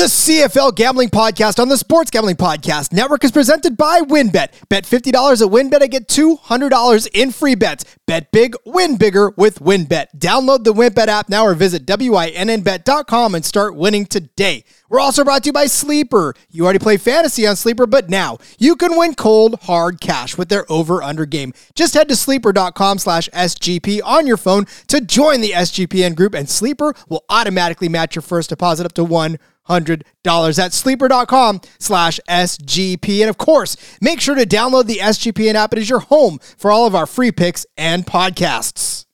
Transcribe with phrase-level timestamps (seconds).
[0.00, 4.48] The CFL Gambling Podcast on the Sports Gambling Podcast Network is presented by WynnBET.
[4.70, 7.84] Bet $50 at WynnBET and get $200 in free bets.
[8.06, 10.06] Bet big, win bigger with WynnBET.
[10.16, 14.64] Download the WynnBET app now or visit WYNNBet.com and start winning today.
[14.88, 16.32] We're also brought to you by Sleeper.
[16.48, 20.48] You already play fantasy on Sleeper, but now you can win cold, hard cash with
[20.48, 21.52] their over-under game.
[21.74, 26.48] Just head to sleeper.com slash SGP on your phone to join the SGPN group, and
[26.48, 29.38] Sleeper will automatically match your first deposit up to one
[29.70, 33.20] hundred dollars at sleeper.com slash SGP.
[33.20, 35.72] And of course, make sure to download the SGPN app.
[35.72, 39.06] It is your home for all of our free picks and podcasts.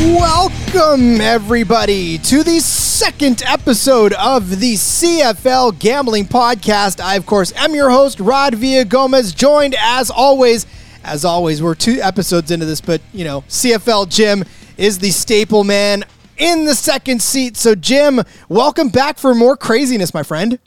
[0.00, 7.02] Welcome, everybody, to the second episode of the CFL Gambling Podcast.
[7.02, 10.64] I, of course, am your host, Rod Villa Gomez, joined as always.
[11.04, 14.42] As always, we're two episodes into this, but you know, CFL Jim
[14.78, 16.04] is the staple man
[16.38, 17.58] in the second seat.
[17.58, 20.58] So, Jim, welcome back for more craziness, my friend.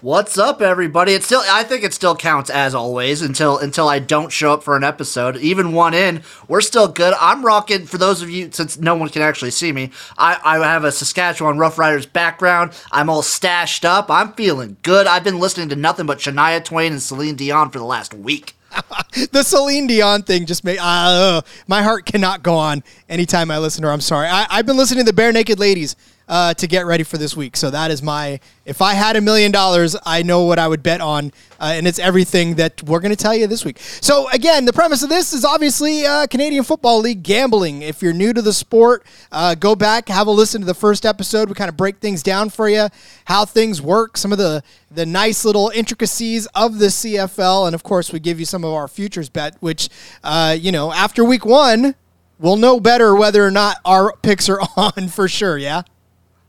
[0.00, 1.14] What's up, everybody?
[1.14, 4.62] It still, I think it still counts as always until until I don't show up
[4.62, 5.36] for an episode.
[5.38, 7.14] Even one in, we're still good.
[7.20, 7.84] I'm rocking.
[7.84, 10.92] For those of you, since no one can actually see me, I, I have a
[10.92, 12.80] Saskatchewan Roughriders background.
[12.92, 14.08] I'm all stashed up.
[14.08, 15.08] I'm feeling good.
[15.08, 18.54] I've been listening to nothing but Shania Twain and Celine Dion for the last week.
[19.32, 23.82] the Celine Dion thing just made uh, my heart cannot go on anytime I listen
[23.82, 23.92] to her.
[23.92, 24.28] I'm sorry.
[24.28, 25.96] I, I've been listening to the Barenaked Ladies
[26.28, 27.56] uh, to get ready for this week.
[27.56, 28.40] So that is my.
[28.64, 31.88] If I had a million dollars, I know what I would bet on, uh, and
[31.88, 33.78] it's everything that we're going to tell you this week.
[33.78, 37.80] So again, the premise of this is obviously uh, Canadian Football League gambling.
[37.80, 41.06] If you're new to the sport, uh, go back, have a listen to the first
[41.06, 41.48] episode.
[41.48, 42.88] We kind of break things down for you,
[43.24, 47.82] how things work, some of the the nice little intricacies of the CFL, and of
[47.82, 49.88] course, we give you some of our futures bet, which
[50.24, 51.94] uh, you know after week one.
[52.40, 55.82] We'll know better whether or not our picks are on for sure, yeah?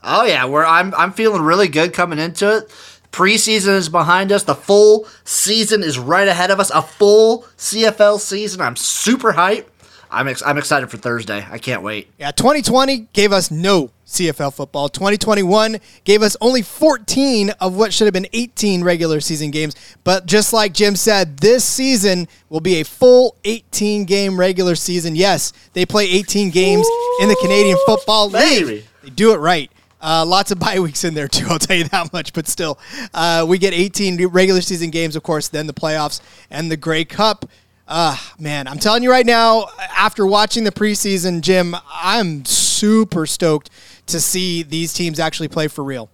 [0.04, 2.70] Oh yeah, we're I'm I'm feeling really good coming into it.
[3.12, 4.44] Preseason is behind us.
[4.44, 6.70] The full season is right ahead of us.
[6.70, 8.62] A full CFL season.
[8.62, 9.66] I'm super hyped.
[10.12, 11.46] I'm ex- I'm excited for Thursday.
[11.50, 12.10] I can't wait.
[12.18, 14.90] Yeah, 2020 gave us no CFL football.
[14.90, 19.76] 2021 gave us only 14 of what should have been 18 regular season games.
[20.04, 25.16] But just like Jim said, this season will be a full 18 game regular season.
[25.16, 28.66] Yes, they play 18 games Ooh, in the Canadian Football League.
[28.66, 28.86] Baby.
[29.04, 29.72] They do it right.
[30.02, 31.46] Uh, lots of bye weeks in there too.
[31.50, 32.34] I'll tell you that much.
[32.34, 32.80] But still,
[33.14, 37.06] uh, we get 18 regular season games, of course, then the playoffs and the Grey
[37.06, 37.46] Cup.
[37.88, 39.66] Uh, man, I'm telling you right now,
[39.98, 43.72] after watching the preseason, Jim, I'm super stoked
[44.06, 46.10] to see these teams actually play for real.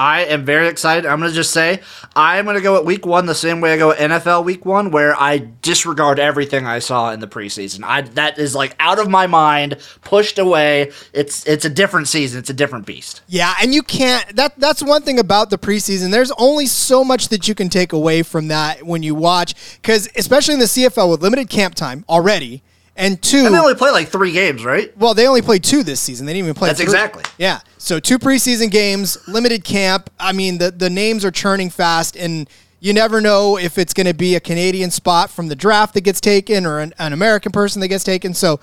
[0.00, 1.04] I am very excited.
[1.04, 1.82] I'm going to just say
[2.16, 4.64] I'm going to go at week one the same way I go at NFL week
[4.64, 7.84] one, where I disregard everything I saw in the preseason.
[7.84, 10.90] I that is like out of my mind, pushed away.
[11.12, 12.38] It's it's a different season.
[12.38, 13.20] It's a different beast.
[13.28, 14.36] Yeah, and you can't.
[14.36, 16.10] That that's one thing about the preseason.
[16.10, 20.08] There's only so much that you can take away from that when you watch, because
[20.16, 22.62] especially in the CFL with limited camp time already
[23.00, 24.96] and two, and they only play like three games, right?
[24.96, 26.26] Well, they only played two this season.
[26.26, 26.68] They didn't even play.
[26.68, 26.84] That's three.
[26.84, 27.24] exactly.
[27.38, 27.60] Yeah.
[27.78, 30.10] So two preseason games, limited camp.
[30.20, 34.06] I mean, the the names are churning fast, and you never know if it's going
[34.06, 37.52] to be a Canadian spot from the draft that gets taken or an, an, American
[37.52, 38.32] person that gets taken.
[38.34, 38.60] So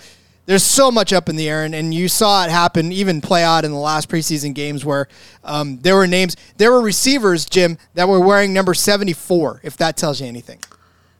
[0.48, 3.44] there's so much up in the air, and, and you saw it happen, even play
[3.44, 5.08] out in the last preseason games where
[5.44, 9.62] um, there were names, there were receivers, Jim, that were wearing number 74.
[9.64, 10.60] If that tells you anything.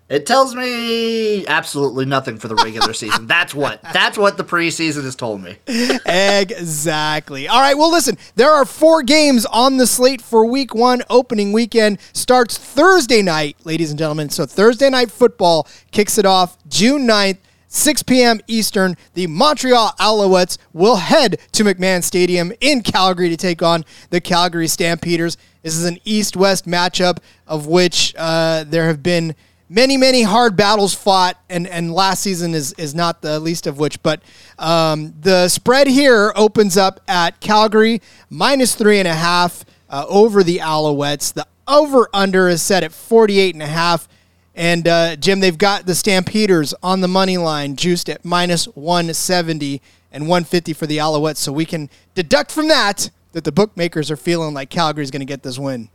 [0.10, 3.28] It tells me absolutely nothing for the regular season.
[3.28, 3.82] That's what.
[3.82, 5.58] That's what the preseason has told me.
[6.06, 7.50] exactly.
[7.50, 7.78] All right.
[7.78, 11.02] Well, listen, there are four games on the slate for week one.
[11.10, 14.30] Opening weekend starts Thursday night, ladies and gentlemen.
[14.30, 17.40] So Thursday night football kicks it off June 9th.
[17.70, 18.40] 6 p.m.
[18.48, 24.22] Eastern, the Montreal Alouettes will head to McMahon Stadium in Calgary to take on the
[24.22, 25.36] Calgary Stampeders.
[25.64, 29.36] This is an east west matchup of which uh, there have been
[29.70, 33.80] many, many hard battles fought, and, and last season is, is not the least of
[33.80, 34.02] which.
[34.04, 34.22] But
[34.58, 40.44] um, the spread here opens up at Calgary minus three and a half uh, over
[40.44, 41.34] the Alouettes.
[41.34, 44.08] The over under is set at 48 and a half.
[44.56, 49.82] And uh, Jim, they've got the Stampeders on the money line, juiced at minus 170
[50.12, 51.38] and 150 for the Alouettes.
[51.38, 55.26] So we can deduct from that that the bookmakers are feeling like Calgary's going to
[55.26, 55.90] get this win.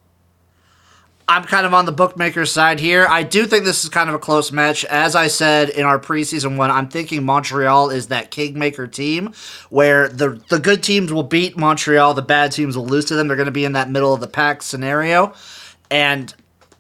[1.33, 3.07] I'm kind of on the bookmaker side here.
[3.09, 4.85] I do think this is kind of a close match.
[4.85, 9.33] As I said in our preseason one, I'm thinking Montreal is that kingmaker team
[9.71, 13.29] where the the good teams will beat Montreal, the bad teams will lose to them.
[13.29, 15.33] They're going to be in that middle of the pack scenario.
[15.91, 16.35] And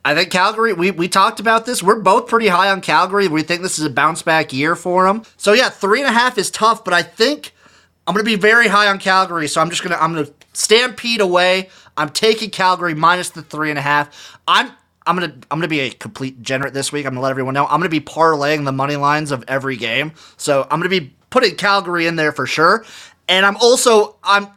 [0.04, 1.82] I think Calgary, we, we talked about this.
[1.82, 3.28] We're both pretty high on Calgary.
[3.28, 5.22] We think this is a bounce back year for them.
[5.38, 7.54] So yeah, three and a half is tough, but I think
[8.06, 9.48] I'm gonna be very high on Calgary.
[9.48, 11.70] So I'm just gonna I'm gonna stampede away.
[11.96, 14.38] I'm taking Calgary minus the three and a half.
[14.46, 14.72] I'm
[15.06, 17.06] I'm gonna I'm gonna be a complete degenerate this week.
[17.06, 17.66] I'm gonna let everyone know.
[17.66, 20.12] I'm gonna be parlaying the money lines of every game.
[20.36, 22.84] So I'm gonna be putting Calgary in there for sure.
[23.28, 24.48] And I'm also I'm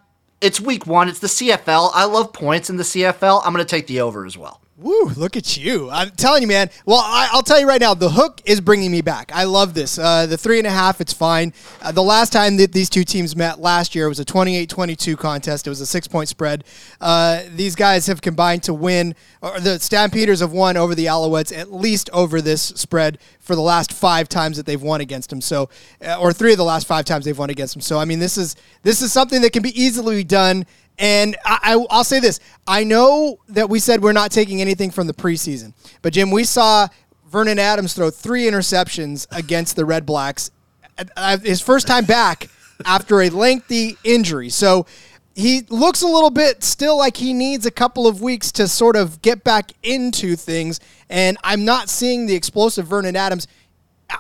[0.42, 1.10] it's week one.
[1.10, 1.92] It's the CFL.
[1.94, 3.42] I love points in the CFL.
[3.44, 4.62] I'm gonna take the over as well.
[4.77, 5.89] Woo, look at you.
[5.89, 6.69] I'm telling you, man.
[6.86, 9.31] Well, I, will tell you right now, the hook is bringing me back.
[9.33, 9.98] I love this.
[9.98, 11.54] Uh, the three and a half, it's fine.
[11.81, 14.69] Uh, the last time that these two teams met last year it was a 28
[14.69, 15.66] 22 contest.
[15.66, 16.66] It was a six point spread.
[17.00, 21.57] Uh, these guys have combined to win, or the Stampeders have won over the Alouettes
[21.57, 25.39] at least over this spread for the last five times that they've won against them.
[25.39, 25.69] So,
[26.06, 27.81] uh, or three of the last five times they've won against them.
[27.81, 30.66] So, I mean, this is this is something that can be easily done
[30.97, 35.07] and I, will say this: I know that we said we're not taking anything from
[35.07, 36.88] the preseason, but Jim, we saw
[37.27, 40.51] Vernon Adams throw three interceptions against the Red Blacks,
[40.97, 42.50] uh, uh, his first time back
[42.86, 44.50] after a lengthy injury.
[44.50, 44.86] So
[45.33, 48.95] he looks a little bit still like he needs a couple of weeks to sort
[48.95, 50.80] of get back into things.
[51.09, 53.48] And I'm not seeing the explosive Vernon Adams.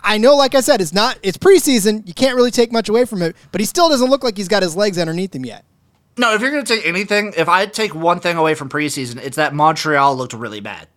[0.03, 2.05] I know, like I said, it's not it's preseason.
[2.07, 4.47] You can't really take much away from it, but he still doesn't look like he's
[4.49, 5.63] got his legs underneath him yet.
[6.17, 9.21] No, if you're going to take anything, if I take one thing away from preseason,
[9.21, 10.87] it's that Montreal looked really bad.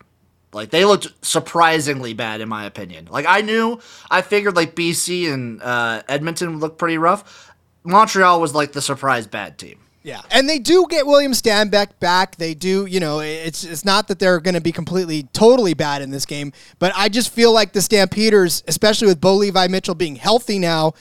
[0.53, 3.09] Like they looked surprisingly bad, in my opinion.
[3.11, 3.81] Like I knew,
[4.11, 7.53] I figured like BC and uh, Edmonton would look pretty rough.
[7.85, 9.79] Montreal was like the surprise bad team.
[10.03, 12.37] Yeah, and they do get William Stanback back.
[12.37, 16.01] They do, you know, it's it's not that they're going to be completely totally bad
[16.01, 19.95] in this game, but I just feel like the Stampeders, especially with Bo Levi Mitchell
[19.95, 20.95] being healthy now,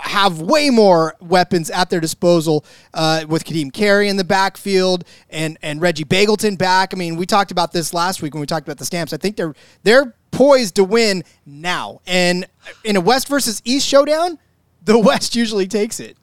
[0.00, 2.64] have way more weapons at their disposal
[2.94, 6.92] uh, with Kadeem Carey in the backfield and and Reggie Begelton back.
[6.92, 9.12] I mean, we talked about this last week when we talked about the Stamps.
[9.12, 12.00] I think they're they're poised to win now.
[12.06, 12.46] And
[12.84, 14.38] in a West versus East showdown,
[14.84, 16.16] the West usually takes it.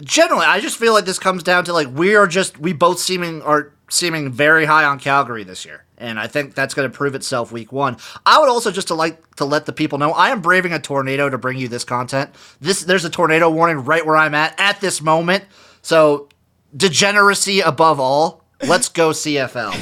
[0.00, 2.98] Generally, I just feel like this comes down to like we are just we both
[2.98, 6.94] seeming are seeming very high on Calgary this year and I think that's going to
[6.96, 7.96] prove itself week one.
[8.26, 10.80] I would also just to like to let the people know I am braving a
[10.80, 12.30] tornado to bring you this content.
[12.60, 15.44] This there's a tornado warning right where I'm at at this moment.
[15.80, 16.28] So
[16.76, 18.42] degeneracy above all.
[18.64, 19.72] Let's go CFL.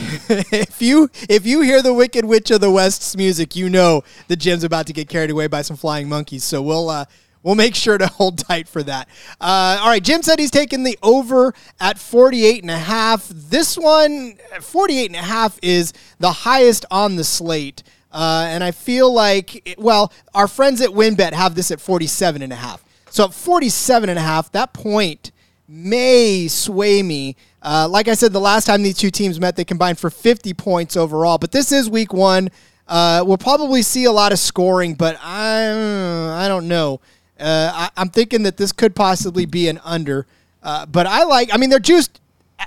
[0.52, 4.37] if you if you hear the Wicked Witch of the West's music, you know the
[4.37, 6.44] Jim's about to get carried away by some flying monkeys.
[6.44, 7.05] So we'll uh,
[7.42, 9.08] We'll make sure to hold tight for that.
[9.40, 13.28] Uh, all right, Jim said he's taking the over at 48 and a half.
[13.28, 17.82] This one, 48 and a half is the highest on the slate.
[18.12, 22.52] Uh, and I feel like, well, our friends at WynnBET have this at 47 and
[22.52, 22.84] a half.
[23.10, 25.31] So at 47 and a half, that point
[25.69, 27.37] may sway me.
[27.62, 30.54] Uh, like I said, the last time these two teams met, they combined for 50
[30.54, 31.38] points overall.
[31.38, 32.50] But this is week one.
[32.88, 37.00] Uh, we'll probably see a lot of scoring, but I, I don't know.
[37.40, 40.26] Uh, I, am thinking that this could possibly be an under,
[40.62, 41.50] uh, but I like.
[41.52, 42.20] I mean, they're just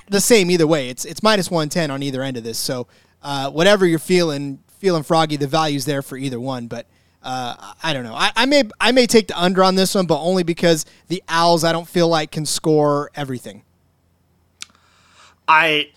[0.10, 0.90] the same either way.
[0.90, 2.58] It's it's minus one ten on either end of this.
[2.58, 2.88] So
[3.22, 6.68] uh, whatever you're feeling, feeling froggy, the value's there for either one.
[6.68, 6.88] But
[7.22, 8.16] uh, I don't know.
[8.16, 11.24] I, I, may I may take the under on this one, but only because the
[11.30, 13.64] Owls I don't feel like can score everything.
[15.48, 15.92] I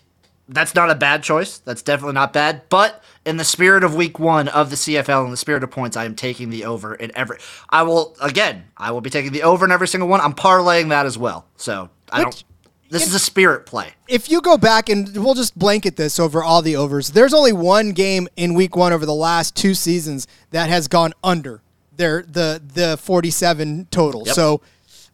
[0.49, 1.59] that's not a bad choice.
[1.59, 2.63] That's definitely not bad.
[2.69, 5.97] But in the spirit of week one of the CFL, and the spirit of points,
[5.97, 7.39] I am taking the over in every.
[7.69, 8.65] I will again.
[8.77, 10.21] I will be taking the over in every single one.
[10.21, 11.47] I'm parlaying that as well.
[11.57, 12.45] So I Which, don't.
[12.89, 13.95] This if, is a spirit play.
[14.07, 17.53] If you go back and we'll just blanket this over all the overs, there's only
[17.53, 21.63] one game in week one over the last two seasons that has gone under
[21.97, 24.23] their the the 47 total.
[24.27, 24.35] Yep.
[24.37, 24.61] So,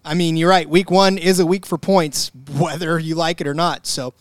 [0.04, 0.68] I mean, you're right.
[0.68, 3.86] Week one is a week for points, whether you like it or not.
[3.86, 4.12] So.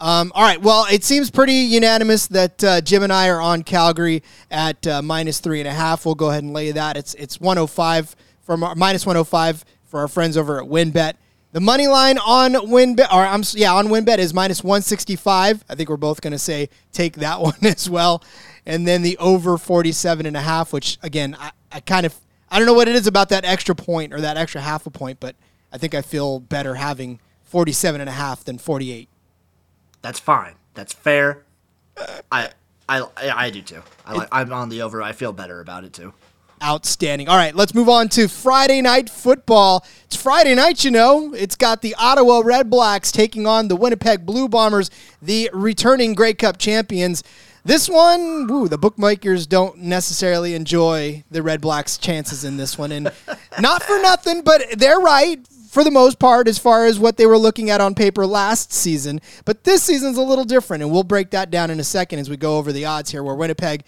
[0.00, 0.60] Um, all right.
[0.60, 5.02] Well, it seems pretty unanimous that uh, Jim and I are on Calgary at uh,
[5.02, 6.06] minus three and a half.
[6.06, 6.96] We'll go ahead and lay that.
[6.96, 11.14] It's it's 105 from our, minus 105 for our friends over at WynnBET.
[11.50, 15.64] The money line on WynnBET, or I'm yeah, on WynnBET is minus 165.
[15.68, 18.22] I think we're both going to say take that one as well.
[18.66, 22.14] And then the over 47 and a half, which again, I, I kind of
[22.50, 24.90] I don't know what it is about that extra point or that extra half a
[24.90, 25.34] point, but
[25.72, 29.07] I think I feel better having 47 and a half than 48.
[30.02, 30.54] That's fine.
[30.74, 31.44] That's fair.
[32.30, 32.50] I
[32.88, 33.82] I I do too.
[34.06, 35.02] I like, I'm on the over.
[35.02, 36.14] I feel better about it too.
[36.62, 37.28] Outstanding.
[37.28, 39.86] All right, let's move on to Friday night football.
[40.06, 41.32] It's Friday night, you know.
[41.32, 44.90] It's got the Ottawa Red Blacks taking on the Winnipeg Blue Bombers,
[45.22, 47.22] the returning Grey Cup champions.
[47.64, 52.90] This one, woo, the bookmakers don't necessarily enjoy the Red Blacks' chances in this one.
[52.90, 53.12] And
[53.60, 57.26] not for nothing, but they're right for the most part as far as what they
[57.26, 59.20] were looking at on paper last season.
[59.44, 62.30] But this season's a little different, and we'll break that down in a second as
[62.30, 63.84] we go over the odds here, where Winnipeg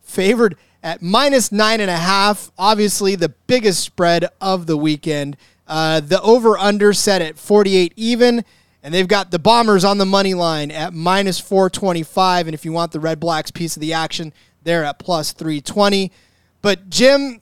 [0.00, 2.52] favored at minus nine and a half.
[2.56, 5.36] Obviously, the biggest spread of the weekend.
[5.66, 8.44] Uh, the over under set at 48 even.
[8.82, 12.46] And they've got the Bombers on the money line at minus 425.
[12.46, 16.12] And if you want the Red Blacks piece of the action, they're at plus 320.
[16.60, 17.40] But, Jim,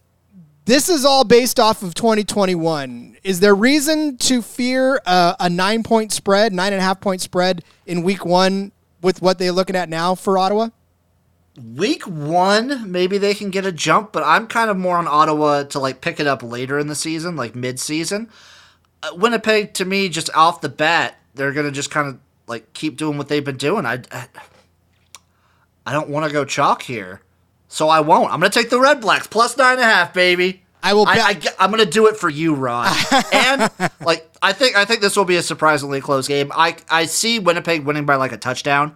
[0.65, 3.17] this is all based off of 2021.
[3.25, 7.21] Is there reason to fear uh, a nine point spread, nine and a half point
[7.21, 10.69] spread in week one with what they're looking at now for Ottawa?
[11.77, 15.65] Week one, maybe they can get a jump, but I'm kind of more on Ottawa
[15.65, 18.31] to like pick it up later in the season, like mid season.
[19.03, 22.97] Uh, Winnipeg, to me, just off the bat, they're gonna just kind of like keep
[22.97, 23.85] doing what they've been doing.
[23.85, 24.27] I, I,
[25.85, 27.21] I don't want to go chalk here,
[27.73, 28.31] so I won't.
[28.31, 30.63] I'm gonna take the Red Blacks plus nine and a half, baby.
[30.83, 31.07] I will.
[31.07, 32.95] I, I, am gonna do it for you, Ron.
[33.33, 33.71] and
[34.05, 36.53] like, I think I think this will be a surprisingly close game.
[36.55, 38.95] I I see Winnipeg winning by like a touchdown,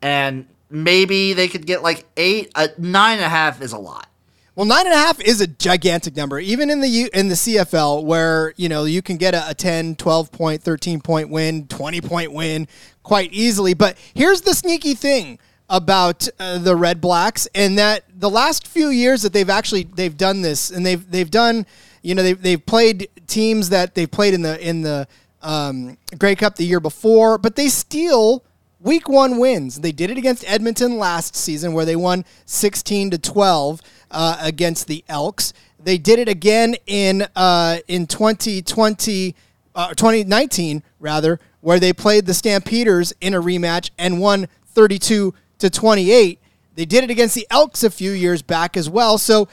[0.00, 2.52] and maybe they could get like eight.
[2.54, 4.08] A nine and a half is a lot.
[4.54, 7.34] Well, nine and a half is a gigantic number, even in the U, in the
[7.34, 11.66] CFL, where you know you can get a, a 10, 12 point, 13 point win,
[11.66, 12.68] 20 point win
[13.02, 13.74] quite easily.
[13.74, 15.40] But here's the sneaky thing
[15.74, 20.16] about uh, the Red Blacks, and that the last few years that they've actually they've
[20.16, 21.66] done this, and they've they've done,
[22.00, 25.08] you know, they've they've played teams that they've played in the in the
[25.42, 28.44] um, Grey Cup the year before, but they steal
[28.78, 29.80] week one wins.
[29.80, 33.80] They did it against Edmonton last season, where they won 16 to 12
[34.12, 35.52] uh, against the Elks.
[35.82, 39.34] They did it again in uh, in 2020,
[39.74, 45.70] uh, 2019 rather, where they played the Stampeders in a rematch and won 32 to
[45.70, 46.38] 28.
[46.74, 49.18] They did it against the Elks a few years back as well.
[49.18, 49.48] So,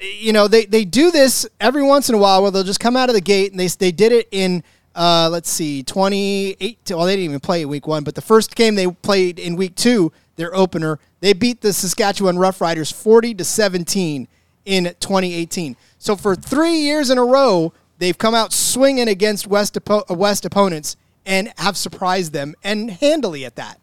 [0.00, 2.96] you know, they, they do this every once in a while where they'll just come
[2.96, 4.62] out of the gate and they, they did it in,
[4.94, 6.78] uh, let's see, 28.
[6.90, 9.74] Well, they didn't even play week one, but the first game they played in week
[9.74, 14.28] two, their opener, they beat the Saskatchewan Roughriders 40 to 17
[14.66, 15.76] in 2018.
[15.98, 19.78] So for three years in a row, they've come out swinging against West,
[20.10, 23.80] West opponents and have surprised them and handily at that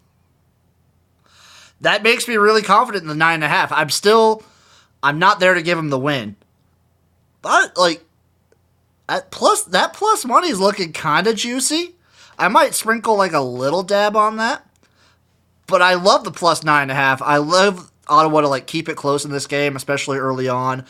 [1.86, 3.72] that makes me really confident in the nine and a half.
[3.72, 4.44] I'm still,
[5.04, 6.36] I'm not there to give him the win,
[7.42, 8.04] but like,
[9.08, 11.96] at plus that plus money is looking kind of juicy.
[12.39, 14.68] I might sprinkle like a little dab on that,
[15.68, 17.22] but I love the plus nine and a half.
[17.22, 20.86] I love Ottawa to like keep it close in this game, especially early on.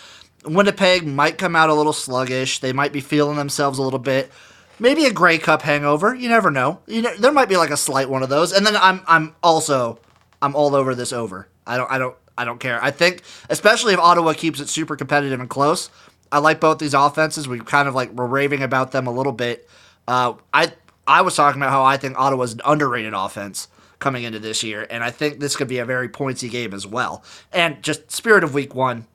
[0.46, 2.60] Winnipeg might come out a little sluggish.
[2.60, 4.32] They might be feeling themselves a little bit.
[4.80, 6.14] Maybe a Grey Cup hangover.
[6.14, 6.80] You never know.
[6.88, 8.54] You know, there might be like a slight one of those.
[8.54, 10.00] And then I'm I'm also
[10.46, 11.48] I'm all over this over.
[11.66, 12.82] I don't I don't I don't care.
[12.84, 15.90] I think especially if Ottawa keeps it super competitive and close.
[16.32, 17.48] I like both these offenses.
[17.48, 19.68] We kind of like we're raving about them a little bit.
[20.08, 20.72] Uh, I
[21.08, 24.86] I was talking about how I think Ottawa's an underrated offense coming into this year,
[24.90, 27.24] and I think this could be a very pointsy game as well.
[27.52, 29.08] And just spirit of week one,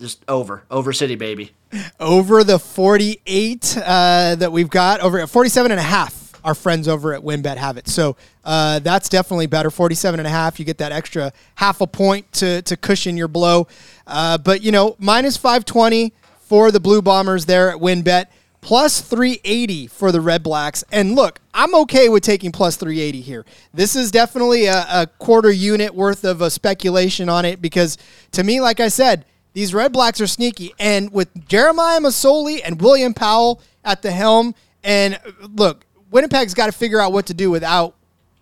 [0.00, 1.52] just over over city baby.
[2.00, 6.88] Over the 48 uh, that we've got over at 47 and a half our friends
[6.88, 7.88] over at WynnBET have it.
[7.88, 9.70] So uh, that's definitely better.
[9.70, 13.28] 47 and a half, you get that extra half a point to, to cushion your
[13.28, 13.66] blow.
[14.06, 18.26] Uh, but, you know, minus 520 for the Blue Bombers there at WynnBET,
[18.60, 20.84] plus 380 for the Red Blacks.
[20.92, 23.44] And look, I'm okay with taking plus 380 here.
[23.72, 27.98] This is definitely a, a quarter unit worth of a speculation on it because
[28.32, 30.74] to me, like I said, these Red Blacks are sneaky.
[30.78, 35.18] And with Jeremiah Masoli and William Powell at the helm, and
[35.54, 37.94] look, Winnipeg's got to figure out what to do without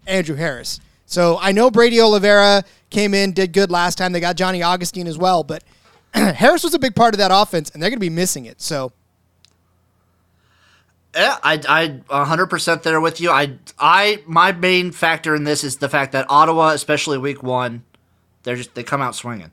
[0.06, 0.80] Andrew Harris.
[1.06, 4.12] So I know Brady Oliveira came in, did good last time.
[4.12, 5.64] They got Johnny Augustine as well, but
[6.14, 8.60] Harris was a big part of that offense, and they're going to be missing it.
[8.60, 8.92] So.
[11.14, 13.30] Yeah, I I 100% there with you.
[13.30, 17.82] I I my main factor in this is the fact that Ottawa, especially week 1,
[18.44, 19.50] they're just they come out swinging.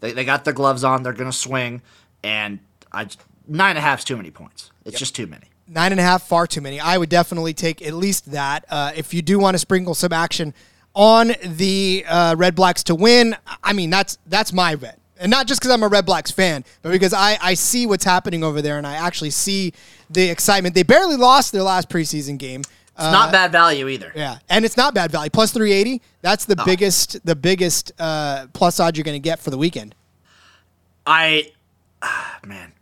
[0.00, 1.82] They they got their gloves on, they're going to swing
[2.24, 2.58] and
[2.90, 3.06] I
[3.46, 4.72] nine and a half is too many points.
[4.84, 4.98] It's yep.
[4.98, 6.80] just too many nine and a half, far too many.
[6.80, 8.64] I would definitely take at least that.
[8.68, 10.54] Uh, if you do want to sprinkle some action
[10.94, 15.46] on the uh, Red Blacks to win, I mean that's that's my bet, and not
[15.46, 18.62] just because I'm a Red Blacks fan, but because I I see what's happening over
[18.62, 19.72] there, and I actually see
[20.10, 20.74] the excitement.
[20.74, 22.62] They barely lost their last preseason game.
[22.98, 24.10] It's uh, not bad value either.
[24.14, 25.30] Yeah, and it's not bad value.
[25.30, 26.02] Plus 380.
[26.20, 26.64] That's the oh.
[26.64, 29.94] biggest the biggest uh, plus odds you're going to get for the weekend.
[31.06, 31.52] I,
[32.02, 32.72] ah, man,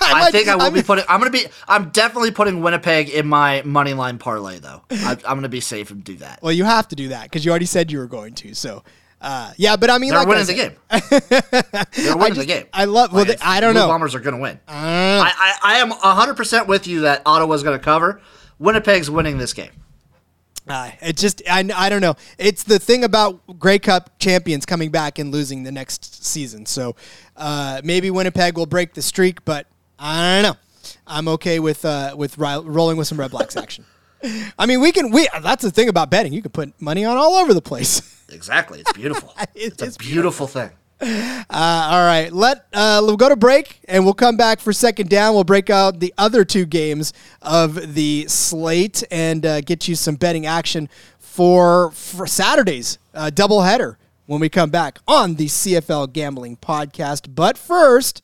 [0.00, 1.04] I think I will I be putting.
[1.08, 1.46] I'm gonna be.
[1.66, 4.82] I'm definitely putting Winnipeg in my money line parlay though.
[4.90, 6.40] I, am gonna be safe and do that.
[6.42, 8.54] Well, you have to do that because you already said you were going to.
[8.54, 8.84] So
[9.20, 10.74] Uh, yeah, but I mean, They're like winning the game.
[12.04, 12.66] They're winning just- the game.
[12.72, 13.88] I love- well, Like, they- I don't know.
[13.88, 14.60] Bombers are going to win.
[14.68, 18.20] Uh, I, I, I am 100% with you that Ottawa's going to cover.
[18.60, 19.72] Winnipeg's winning this game.
[20.68, 22.14] Uh, it just I, I don't know.
[22.36, 26.66] It's the thing about Grey Cup champions coming back and losing the next season.
[26.66, 26.94] So
[27.36, 29.66] uh, maybe Winnipeg will break the streak, but
[29.98, 30.58] I don't know.
[31.06, 33.84] I'm okay with uh, with ri- rolling with some Red Blacks action.
[34.58, 35.10] I mean, we can.
[35.10, 36.32] We that's the thing about betting.
[36.32, 38.14] You can put money on all over the place.
[38.30, 38.80] Exactly.
[38.80, 39.32] It's beautiful.
[39.54, 40.70] It it's a is beautiful thing.
[41.00, 45.08] Uh, all right, let uh, we'll go to break and we'll come back for second
[45.08, 45.34] down.
[45.34, 50.16] We'll break out the other two games of the slate and uh, get you some
[50.16, 50.88] betting action
[51.18, 57.34] for for Saturday's uh, doubleheader when we come back on the CFL Gambling Podcast.
[57.34, 58.22] But first.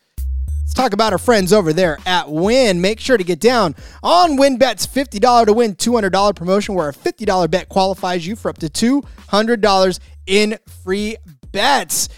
[0.65, 2.81] Let's talk about our friends over there at Win.
[2.81, 7.51] Make sure to get down on WynnBET's $50 to win $200 promotion where a $50
[7.51, 11.17] bet qualifies you for up to $200 in free
[11.53, 12.09] bets.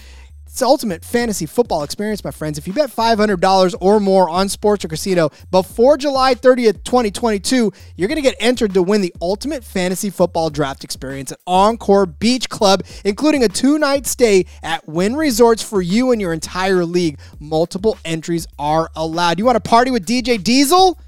[0.56, 2.56] It's the ultimate fantasy football experience, my friends.
[2.56, 8.08] If you bet $500 or more on sports or casino before July 30th, 2022, you're
[8.08, 12.48] going to get entered to win the ultimate fantasy football draft experience at Encore Beach
[12.48, 17.18] Club, including a two night stay at Wynn Resorts for you and your entire league.
[17.38, 19.38] Multiple entries are allowed.
[19.38, 20.98] You want to party with DJ Diesel?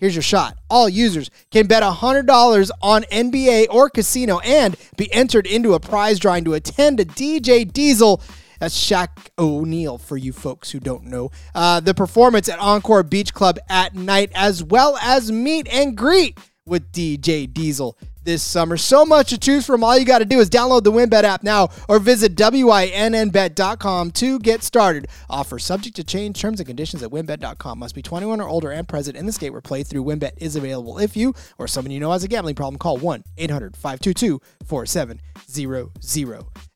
[0.00, 0.58] Here's your shot.
[0.68, 6.18] All users can bet $100 on NBA or casino and be entered into a prize
[6.18, 8.20] drawing to attend a DJ Diesel.
[8.62, 9.08] That's Shaq
[9.40, 11.32] O'Neal for you folks who don't know.
[11.52, 16.38] Uh, the performance at Encore Beach Club at night, as well as meet and greet
[16.64, 18.76] with DJ Diesel this summer.
[18.76, 19.82] So much to choose from.
[19.84, 24.38] All you got to do is download the WynnBET app now or visit WynnBET.com to
[24.40, 25.08] get started.
[25.28, 27.78] Offer subject to change terms and conditions at WynnBET.com.
[27.78, 30.56] Must be 21 or older and present in the state where play through WinBet is
[30.56, 30.98] available.
[30.98, 35.22] If you or someone you know has a gambling problem, call 1 800 522 4700.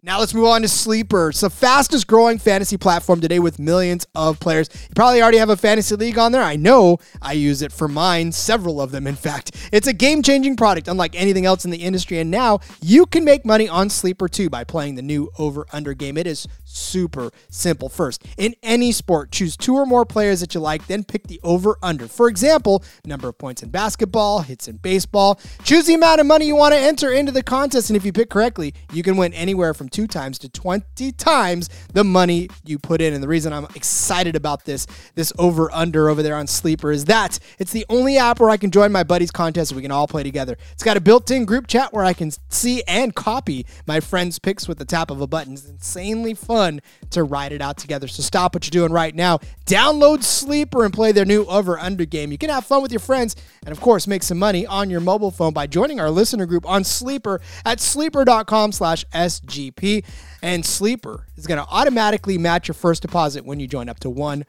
[0.06, 1.30] Now let's move on to Sleeper.
[1.30, 4.70] It's the fastest growing fantasy platform today with millions of players.
[4.72, 6.44] You probably already have a fantasy league on there.
[6.44, 9.68] I know I use it for mine, several of them, in fact.
[9.72, 12.18] It's a game changing product, unlike anything else in the industry.
[12.18, 15.92] And now you can make money on Sleeper too by playing the new over under
[15.92, 16.16] game.
[16.16, 17.88] It is super simple.
[17.88, 21.40] First, in any sport, choose two or more players that you like, then pick the
[21.42, 22.06] over under.
[22.06, 25.40] For example, number of points in basketball, hits in baseball.
[25.64, 28.12] Choose the amount of money you want to enter into the contest, and if you
[28.12, 32.78] pick correctly, you can win anywhere from two times to 20 times the money you
[32.78, 33.14] put in.
[33.14, 37.06] And the reason I'm excited about this, this over under over there on Sleeper, is
[37.06, 40.06] that it's the only app where I can join my buddies' contest we can all
[40.06, 40.56] play together.
[40.72, 44.38] It's got a built in group chat where I can see and copy my friends'
[44.38, 45.54] picks with the tap of a button.
[45.54, 46.65] It's insanely fun
[47.10, 48.08] to ride it out together.
[48.08, 49.38] So stop what you're doing right now.
[49.66, 52.32] Download Sleeper and play their new over under game.
[52.32, 55.00] You can have fun with your friends and, of course, make some money on your
[55.00, 60.04] mobile phone by joining our listener group on Sleeper at sleeper.com slash SGP.
[60.42, 64.08] And Sleeper is going to automatically match your first deposit when you join up to
[64.08, 64.44] $100.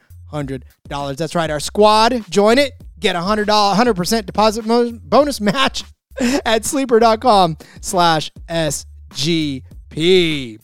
[1.16, 1.50] That's right.
[1.50, 2.72] Our squad, join it.
[3.00, 4.62] Get a $100, 100% deposit
[5.08, 5.84] bonus match
[6.44, 10.58] at sleeper.com slash SGP.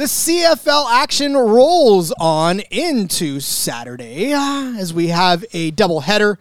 [0.00, 6.38] The CFL action rolls on into Saturday as we have a doubleheader.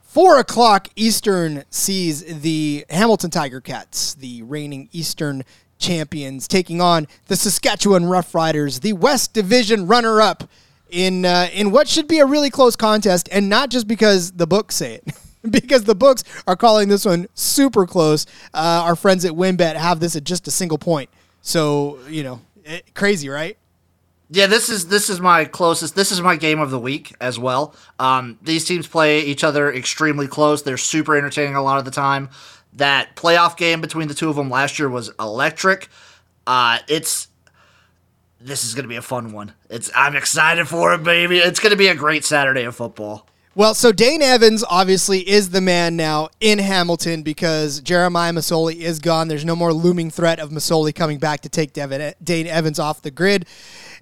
[0.00, 5.42] Four o'clock Eastern sees the Hamilton Tiger Cats, the reigning Eastern
[5.76, 10.48] champions, taking on the Saskatchewan Roughriders, the West Division runner-up
[10.88, 14.46] in uh, in what should be a really close contest, and not just because the
[14.46, 15.14] books say it.
[15.50, 18.24] because the books are calling this one super close.
[18.54, 21.10] Uh, our friends at WynnBET have this at just a single point.
[21.42, 23.56] So, you know, it, crazy, right?
[24.32, 25.96] Yeah, this is this is my closest.
[25.96, 27.74] This is my game of the week as well.
[27.98, 30.62] Um, these teams play each other extremely close.
[30.62, 32.30] They're super entertaining a lot of the time.
[32.74, 35.88] That playoff game between the two of them last year was electric.
[36.46, 37.26] Uh, it's
[38.40, 39.52] this is gonna be a fun one.
[39.68, 41.38] It's I'm excited for it, baby.
[41.38, 43.26] It's gonna be a great Saturday of football.
[43.56, 49.00] Well, so Dane Evans obviously is the man now in Hamilton because Jeremiah Masoli is
[49.00, 49.26] gone.
[49.26, 53.02] There's no more looming threat of Masoli coming back to take Devin, Dane Evans off
[53.02, 53.46] the grid.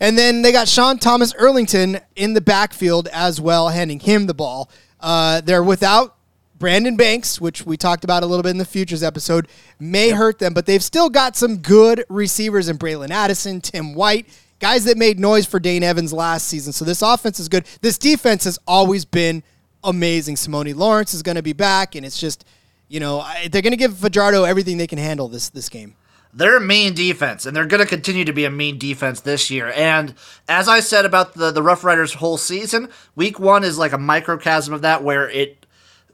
[0.01, 4.35] And then they got Sean Thomas Erlington in the backfield as well, handing him the
[4.35, 4.71] ball.
[5.01, 6.17] Uh, they're without
[6.59, 9.49] Brandon Banks, which we talked about a little bit in the futures episode,
[9.81, 14.27] may hurt them, but they've still got some good receivers in Bralon Addison, Tim White,
[14.59, 16.73] guys that made noise for Dane Evans last season.
[16.73, 17.67] So this offense is good.
[17.81, 19.43] This defense has always been
[19.85, 20.37] amazing.
[20.37, 22.45] Simoni Lawrence is going to be back, and it's just,
[22.89, 25.95] you know, they're going to give Fajardo everything they can handle this this game.
[26.35, 29.51] They're a mean defense, and they're going to continue to be a mean defense this
[29.51, 29.73] year.
[29.75, 30.15] And
[30.47, 33.99] as I said about the the Rough Riders whole season, week one is like a
[33.99, 35.58] microcosm of that, where it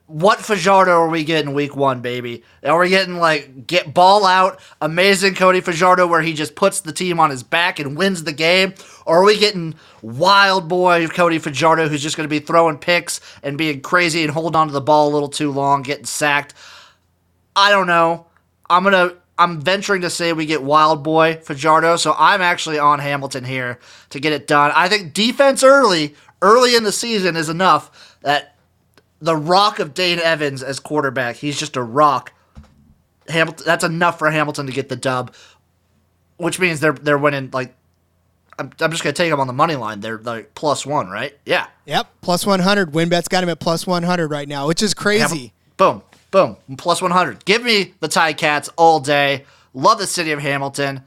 [0.07, 2.43] what Fajardo are we getting week one, baby?
[2.63, 6.93] Are we getting like get ball out, amazing Cody Fajardo where he just puts the
[6.93, 8.75] team on his back and wins the game?
[9.07, 13.21] Or are we getting wild boy Cody Fajardo who's just going to be throwing picks
[13.43, 16.53] and being crazy and holding on to the ball a little too long, getting sacked?
[17.57, 18.27] I don't know.
[18.69, 22.79] I'm going to I'm venturing to say we get Wild Boy Fajardo, so I'm actually
[22.79, 24.71] on Hamilton here to get it done.
[24.77, 28.54] I think defense early, early in the season is enough that
[29.21, 31.37] the rock of Dane Evans as quarterback.
[31.37, 32.33] He's just a rock.
[33.29, 33.65] Hamilton.
[33.65, 35.35] That's enough for Hamilton to get the dub,
[36.37, 37.51] which means they're they're winning.
[37.53, 37.75] Like,
[38.59, 40.01] I'm, I'm just gonna take them on the money line.
[40.01, 41.37] They're like plus one, right?
[41.47, 41.67] Yeah.
[41.87, 42.93] Yep, plus one hundred.
[42.93, 45.53] WynnBET's got him at plus one hundred right now, which is crazy.
[45.77, 47.45] boom, boom, plus one hundred.
[47.45, 49.45] Give me the Tie Cats all day.
[49.73, 51.03] Love the city of Hamilton.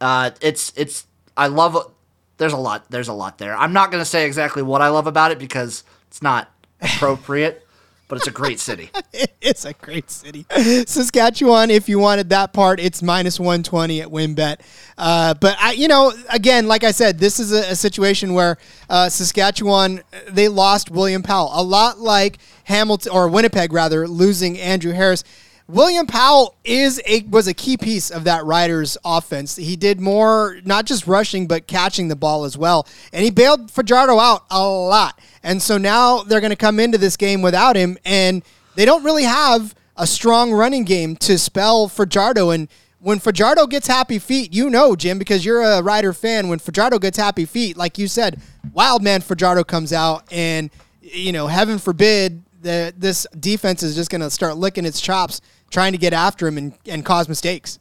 [0.00, 1.92] Uh, it's it's I love.
[2.38, 2.90] There's a lot.
[2.90, 3.54] There's a lot there.
[3.56, 6.50] I'm not gonna say exactly what I love about it because it's not
[6.82, 7.66] appropriate,
[8.08, 8.90] but it's a great city.
[9.40, 10.44] it's a great city.
[10.86, 14.60] Saskatchewan, if you wanted that part, it's minus 120 at WynnBET.
[14.98, 18.58] Uh, but, I, you know, again, like I said, this is a, a situation where
[18.90, 21.50] uh, Saskatchewan, they lost William Powell.
[21.54, 25.24] A lot like Hamilton, or Winnipeg rather, losing Andrew Harris.
[25.68, 29.56] William Powell is a was a key piece of that Riders offense.
[29.56, 32.86] He did more not just rushing but catching the ball as well.
[33.12, 35.18] And he bailed Fajardo out a lot.
[35.42, 38.42] And so now they're going to come into this game without him and
[38.74, 43.88] they don't really have a strong running game to spell Fajardo and when Fajardo gets
[43.88, 47.76] happy feet, you know, Jim, because you're a Rider fan, when Fajardo gets happy feet,
[47.76, 48.40] like you said,
[48.72, 50.70] wild man Fajardo comes out and
[51.02, 55.40] you know, heaven forbid that this defense is just going to start licking its chops
[55.70, 57.78] trying to get after him and, and cause mistakes.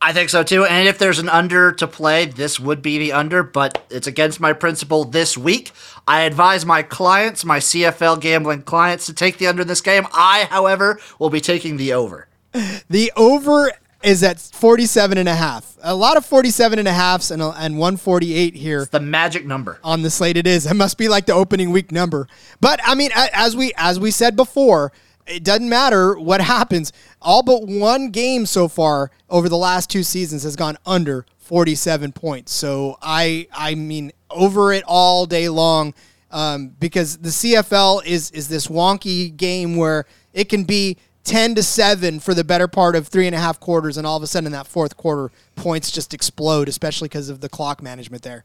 [0.00, 0.64] I think so too.
[0.64, 4.38] And if there's an under to play, this would be the under, but it's against
[4.38, 5.72] my principle this week.
[6.06, 10.06] I advise my clients, my CFL gambling clients, to take the under in this game.
[10.12, 12.28] I, however, will be taking the over.
[12.88, 15.76] The over is at 47 and a half.
[15.82, 18.82] A lot of 47 and a halfs and, and 148 here.
[18.82, 19.78] It's the magic number.
[19.82, 20.66] On the slate it is.
[20.66, 22.28] It must be like the opening week number.
[22.60, 24.92] But I mean as we as we said before,
[25.26, 26.92] it doesn't matter what happens.
[27.20, 32.12] All but one game so far over the last two seasons has gone under 47
[32.12, 32.52] points.
[32.52, 35.94] So I I mean over it all day long
[36.30, 41.62] um, because the CFL is is this wonky game where it can be 10 to
[41.62, 44.26] 7 for the better part of three and a half quarters and all of a
[44.26, 48.44] sudden in that fourth quarter points just explode especially because of the clock management there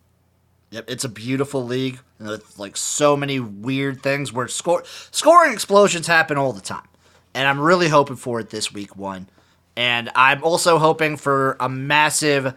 [0.74, 6.08] Yep, it's a beautiful league with like so many weird things where score scoring explosions
[6.08, 6.88] happen all the time.
[7.36, 9.28] And I'm really hoping for it this week one.
[9.76, 12.56] And I'm also hoping for a massive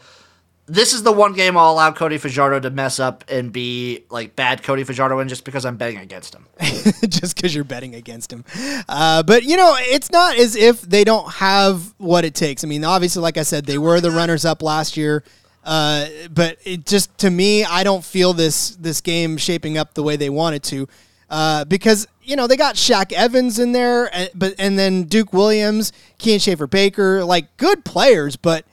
[0.66, 4.34] this is the one game I'll allow Cody Fajardo to mess up and be like
[4.34, 6.46] bad Cody Fajardo in just because I'm betting against him.
[7.08, 8.44] just because you're betting against him.
[8.88, 12.64] Uh, but, you know, it's not as if they don't have what it takes.
[12.64, 15.22] I mean, obviously, like I said, they were the runners up last year.
[15.66, 20.02] Uh, but it just to me, I don't feel this this game shaping up the
[20.04, 20.88] way they wanted to,
[21.28, 25.32] uh, because you know they got Shaq Evans in there, and, but and then Duke
[25.32, 28.64] Williams, Kian Schaffer Baker, like good players, but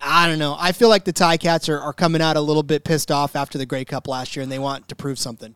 [0.00, 0.56] I don't know.
[0.58, 3.58] I feel like the Ticats are, are coming out a little bit pissed off after
[3.58, 5.54] the Grey Cup last year, and they want to prove something.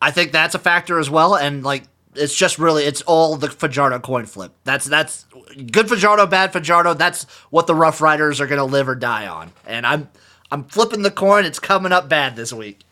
[0.00, 3.48] I think that's a factor as well, and like it's just really it's all the
[3.48, 4.52] Fajardo coin flip.
[4.64, 5.26] That's that's
[5.70, 6.94] good Fajardo, bad Fajardo.
[6.94, 9.52] That's what the Rough Riders are going to live or die on.
[9.66, 10.08] And I'm
[10.50, 11.44] I'm flipping the coin.
[11.44, 12.83] It's coming up bad this week.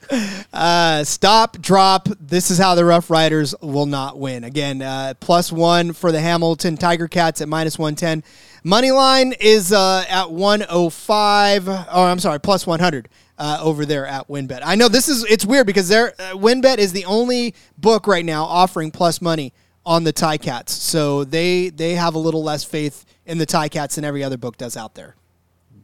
[0.52, 2.08] Uh, stop, drop.
[2.20, 4.44] This is how the Rough Riders will not win.
[4.44, 8.22] Again, uh, plus one for the Hamilton Tiger Cats at minus 110.
[8.62, 11.68] Money line is uh, at 105.
[11.68, 15.44] Oh, I'm sorry, plus 100 uh, over there at WynnBET, I know this is it's
[15.44, 19.52] weird because their uh, WynnBET is the only book right now offering plus money
[19.84, 23.68] on the Tie Cats, so they they have a little less faith in the Tie
[23.68, 25.16] Cats than every other book does out there.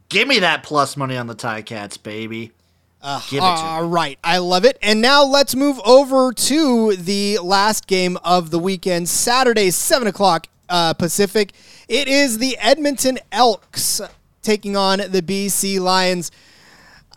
[0.08, 2.52] Give me that plus money on the Tie Cats, baby.
[3.08, 4.76] Uh, Give it all right, I love it.
[4.82, 10.46] And now let's move over to the last game of the weekend, Saturday, seven o'clock
[10.68, 11.52] uh, Pacific.
[11.88, 14.02] It is the Edmonton Elks
[14.42, 16.30] taking on the BC Lions.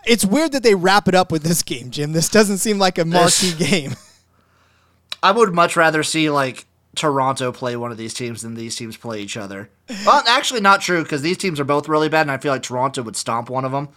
[0.05, 2.13] It's weird that they wrap it up with this game, Jim.
[2.13, 3.97] This doesn't seem like a marquee game.
[5.21, 8.95] I would much rather see like Toronto play one of these teams than these teams
[8.95, 9.69] play each other.
[10.05, 12.63] Well, actually, not true because these teams are both really bad, and I feel like
[12.63, 13.89] Toronto would stomp one of them.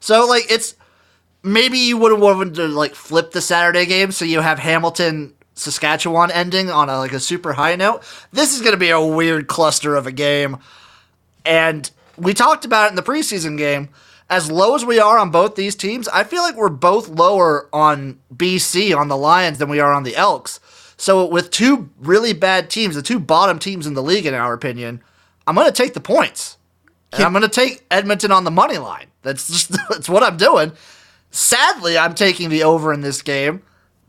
[0.00, 0.74] So, like, it's
[1.42, 5.34] maybe you would have wanted to like flip the Saturday game so you have Hamilton
[5.54, 8.02] Saskatchewan ending on a, like a super high note.
[8.32, 10.58] This is going to be a weird cluster of a game,
[11.44, 13.88] and we talked about it in the preseason game.
[14.30, 17.66] As low as we are on both these teams, I feel like we're both lower
[17.72, 20.60] on BC on the Lions than we are on the Elks.
[20.98, 24.52] So with two really bad teams, the two bottom teams in the league, in our
[24.52, 25.02] opinion,
[25.46, 26.58] I'm going to take the points.
[27.12, 29.06] And I'm going to take Edmonton on the money line.
[29.22, 30.72] That's just that's what I'm doing.
[31.30, 33.62] Sadly, I'm taking the over in this game,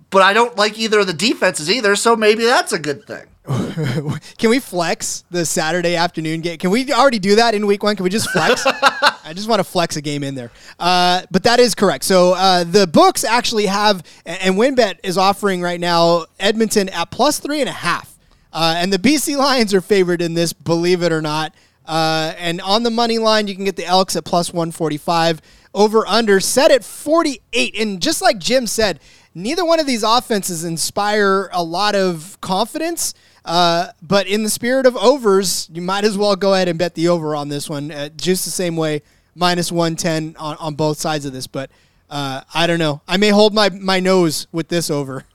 [0.09, 3.25] but I don't like either of the defenses either, so maybe that's a good thing.
[4.37, 6.57] Can we flex the Saturday afternoon game?
[6.59, 7.95] Can we already do that in week one?
[7.95, 8.63] Can we just flex?
[8.65, 10.51] I just want to flex a game in there.
[10.77, 12.03] Uh, but that is correct.
[12.03, 17.39] So uh, the books actually have, and WynnBET is offering right now Edmonton at plus
[17.39, 18.17] three and a half.
[18.53, 21.53] Uh, and the BC Lions are favored in this, believe it or not.
[21.89, 25.41] Uh, and on the money line, you can get the Elks at plus 145.
[25.73, 27.75] Over under set at 48.
[27.79, 28.99] And just like Jim said,
[29.33, 33.15] neither one of these offenses inspire a lot of confidence.
[33.43, 36.93] Uh, but in the spirit of overs, you might as well go ahead and bet
[36.93, 39.01] the over on this one, uh, just the same way,
[39.33, 41.47] minus 110 on, on both sides of this.
[41.47, 41.71] But
[42.07, 43.01] uh, I don't know.
[43.07, 45.25] I may hold my, my nose with this over.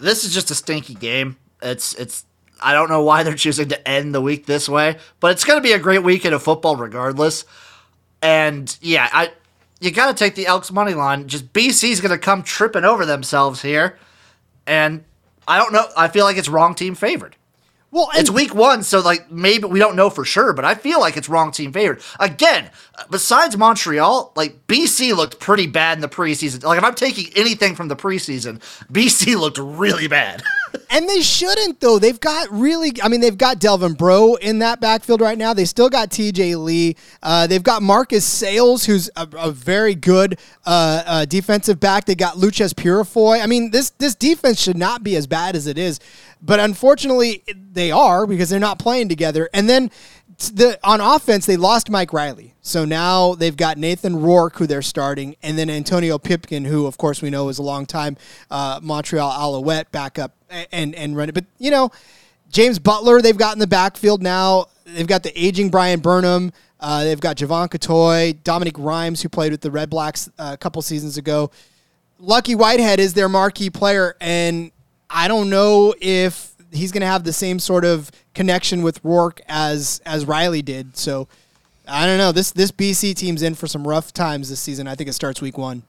[0.00, 1.36] This is just a stinky game.
[1.62, 2.26] It's it's.
[2.62, 5.58] I don't know why they're choosing to end the week this way, but it's going
[5.58, 7.44] to be a great weekend of football regardless.
[8.22, 9.32] And yeah, I
[9.80, 11.28] you got to take the Elks money line.
[11.28, 13.98] Just BC's going to come tripping over themselves here,
[14.66, 15.04] and
[15.46, 15.86] I don't know.
[15.96, 17.36] I feel like it's wrong team favored.
[17.94, 20.98] Well, it's week one, so like maybe we don't know for sure, but I feel
[20.98, 22.02] like it's wrong team favored.
[22.18, 22.70] Again,
[23.08, 26.64] besides Montreal, like BC looked pretty bad in the preseason.
[26.64, 28.58] Like if I'm taking anything from the preseason,
[28.92, 30.42] BC looked really bad.
[30.90, 31.98] and they shouldn't though.
[31.98, 35.54] They've got really, I mean, they've got Delvin Breaux in that backfield right now.
[35.54, 36.56] They still got T.J.
[36.56, 36.96] Lee.
[37.22, 42.04] Uh, they've got Marcus Sayles, who's a, a very good uh, uh, defensive back.
[42.04, 43.42] They got Loucheiz Purifoy.
[43.42, 46.00] I mean, this this defense should not be as bad as it is.
[46.40, 49.48] But unfortunately, they are because they're not playing together.
[49.54, 49.90] And then
[50.38, 54.82] the on offense, they lost Mike Reilly, So now they've got Nathan Rourke, who they're
[54.82, 58.16] starting, and then Antonio Pipkin, who, of course, we know is a long time
[58.50, 60.34] uh, Montreal Alouette backup
[60.72, 61.34] and, and run it.
[61.34, 61.90] But, you know,
[62.50, 64.66] James Butler, they've got in the backfield now.
[64.86, 66.52] They've got the aging Bryan Burnham.
[66.80, 70.56] Uh, they've got Jevon Cottoy, Dominique Rhymes, who played with the Red Blacks uh, a
[70.56, 71.50] couple seasons ago.
[72.18, 74.70] Lucky Whitehead is their marquee player, and
[75.10, 79.40] I don't know if he's going to have the same sort of connection with Rourke
[79.48, 80.96] as as Reilly did.
[80.96, 81.28] So
[81.86, 82.32] I don't know.
[82.32, 84.86] This this BC team's in for some rough times this season.
[84.86, 85.82] I think it starts week one.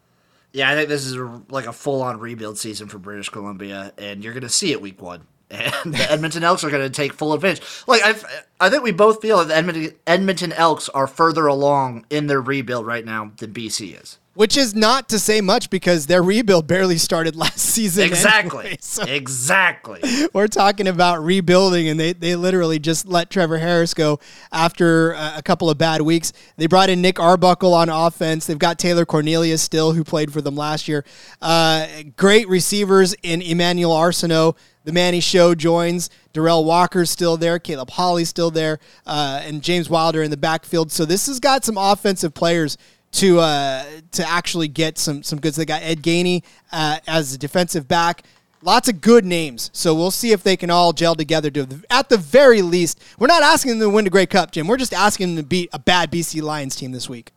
[0.52, 3.92] Yeah, I think this is a, like a full on rebuild season for British Columbia,
[3.98, 5.28] and you're going to see it week one.
[5.52, 7.62] And the Edmonton Elks are going to take full advantage.
[7.86, 8.16] Like I,
[8.60, 12.42] I think we both feel that the Edmonton, Edmonton Elks are further along in their
[12.42, 14.18] rebuild right now than BC is.
[14.36, 18.04] Which is not to say much because their rebuild barely started last season.
[18.04, 18.66] Exactly.
[18.66, 20.02] Anyway, so exactly.
[20.34, 24.20] We're talking about rebuilding, and they, they literally just let Trevor Harris go
[24.52, 26.34] after a, a couple of bad weeks.
[26.58, 28.46] They brought in Nick Arbuckle on offense.
[28.46, 31.06] They've got Taylor Cornelius still, who played for them last year.
[31.42, 34.56] Uh, great receivers in Emmanuel Arceneaux.
[34.86, 36.12] The Manny Show joins.
[36.34, 37.58] Derel Walker's still there.
[37.58, 38.80] Caleb Holley's still there.
[39.06, 40.92] Uh, and James Wilder in the backfield.
[40.92, 42.78] So this has got some offensive players
[43.16, 45.56] to uh, to actually get some some goods.
[45.56, 48.24] They got Ed Gainey uh, as a defensive back.
[48.62, 51.52] Lots of good names, so we'll see if they can all gel together.
[51.52, 54.68] To at the very least, we're not asking them to win the Grey Cup, Jim.
[54.68, 57.32] We're just asking them to beat a bad BC Lions team this week.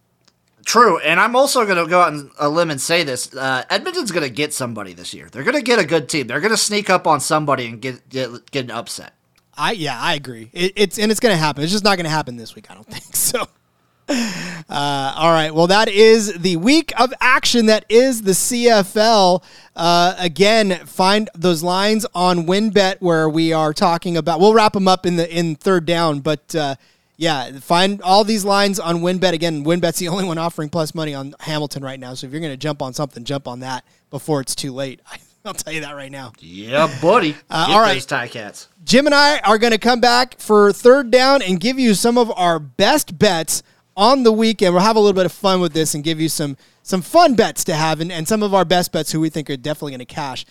[0.64, 3.64] True, and I'm also going to go out on a limb and say this: uh,
[3.71, 5.29] Edmonton's going to get somebody this year.
[5.31, 6.27] They're going to get a good team.
[6.27, 9.14] They're going to sneak up on somebody and get get, get an upset.
[9.57, 10.51] I yeah, I agree.
[10.53, 11.62] It, it's and it's going to happen.
[11.62, 12.71] It's just not going to happen this week.
[12.71, 13.47] I don't think so.
[14.09, 15.55] Uh, all right.
[15.55, 17.66] Well, that is the week of action.
[17.66, 19.42] That is the CFL.
[19.75, 24.40] Uh, again, find those lines on WynnBET where we are talking about.
[24.40, 26.75] We'll wrap them up in the in third down, but uh,
[27.16, 29.33] yeah, find all these lines on WynnBET.
[29.33, 32.14] Again, WynnBET's the only one offering plus money on Hamilton right now.
[32.14, 35.01] So if you're going to jump on something, jump on that before it's too late.
[35.44, 36.33] I'll tell you that right now.
[36.40, 37.35] Yeah, buddy.
[37.51, 38.68] Uh, all right, tie cats.
[38.85, 42.18] Jim and I are going to come back for third down and give you some
[42.18, 43.62] of our best bets
[43.98, 44.72] on the weekend.
[44.72, 47.34] We'll have a little bit of fun with this and give you some some fun
[47.34, 49.92] bets to have and, and some of our best bets who we think are definitely
[49.92, 50.46] going to cash.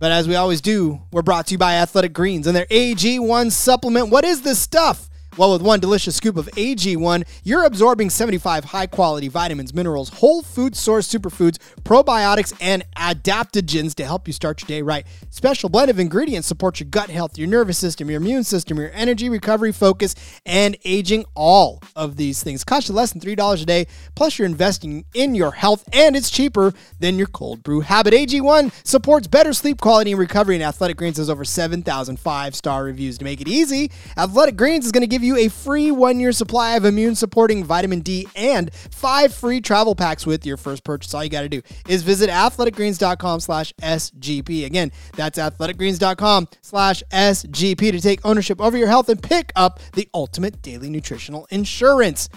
[0.00, 3.52] But as we always do, we're brought to you by Athletic Greens and their AG1
[3.52, 4.10] supplement.
[4.10, 5.08] What is this stuff?
[5.38, 10.42] Well, with one delicious scoop of AG1, you're absorbing 75 high quality vitamins, minerals, whole
[10.42, 15.06] food source superfoods, probiotics, and adaptogens to help you start your day right.
[15.30, 18.90] Special blend of ingredients support your gut health, your nervous system, your immune system, your
[18.92, 21.24] energy, recovery, focus, and aging.
[21.36, 23.86] All of these things cost you less than $3 a day.
[24.16, 28.12] Plus, you're investing in your health, and it's cheaper than your cold brew habit.
[28.12, 32.82] AG1 supports better sleep quality and recovery, and Athletic Greens has over 7,000 five star
[32.82, 33.18] reviews.
[33.18, 36.18] To make it easy, Athletic Greens is going to give you you a free one
[36.18, 40.82] year supply of immune supporting vitamin D and five free travel packs with your first
[40.82, 41.14] purchase.
[41.14, 44.66] All you got to do is visit athleticgreens.com slash SGP.
[44.66, 50.08] Again, that's athleticgreens.com slash SGP to take ownership over your health and pick up the
[50.14, 52.28] ultimate daily nutritional insurance.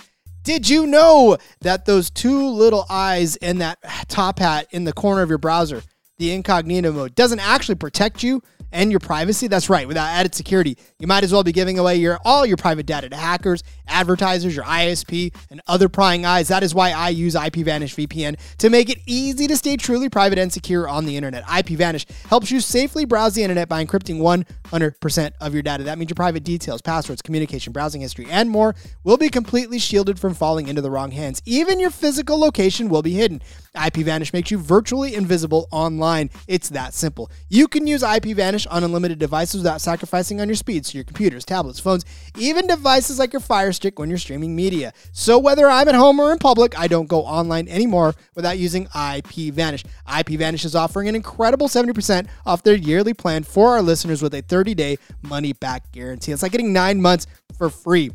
[0.44, 3.78] Did you know that those two little eyes and that
[4.08, 5.84] top hat in the corner of your browser,
[6.22, 9.48] the incognito mode, doesn't actually protect you and your privacy?
[9.48, 9.88] That's right.
[9.88, 13.10] Without added security, you might as well be giving away your all your private data
[13.10, 16.48] to hackers, advertisers, your ISP, and other prying eyes.
[16.48, 20.38] That is why I use IPVanish VPN to make it easy to stay truly private
[20.38, 21.44] and secure on the internet.
[21.46, 25.84] IPVanish helps you safely browse the internet by encrypting 100% of your data.
[25.84, 30.20] That means your private details, passwords, communication, browsing history, and more will be completely shielded
[30.20, 31.42] from falling into the wrong hands.
[31.46, 33.42] Even your physical location will be hidden.
[33.76, 36.30] IPVanish makes you virtually invisible online.
[36.48, 37.32] It's that simple.
[37.50, 41.46] You can use IPVanish on unlimited devices without sacrificing on your speed, so your computers,
[41.46, 42.06] tablets, phones,
[42.38, 44.94] even devices like your Fire Stick when you're streaming media.
[45.12, 48.88] So whether I'm at home or in public, I don't go online anymore without using
[48.88, 49.86] IPVanish.
[50.08, 54.42] IPVanish is offering an incredible 70% off their yearly plan for our listeners with a
[54.42, 56.32] 30-day money-back guarantee.
[56.32, 58.12] It's like getting nine months for free.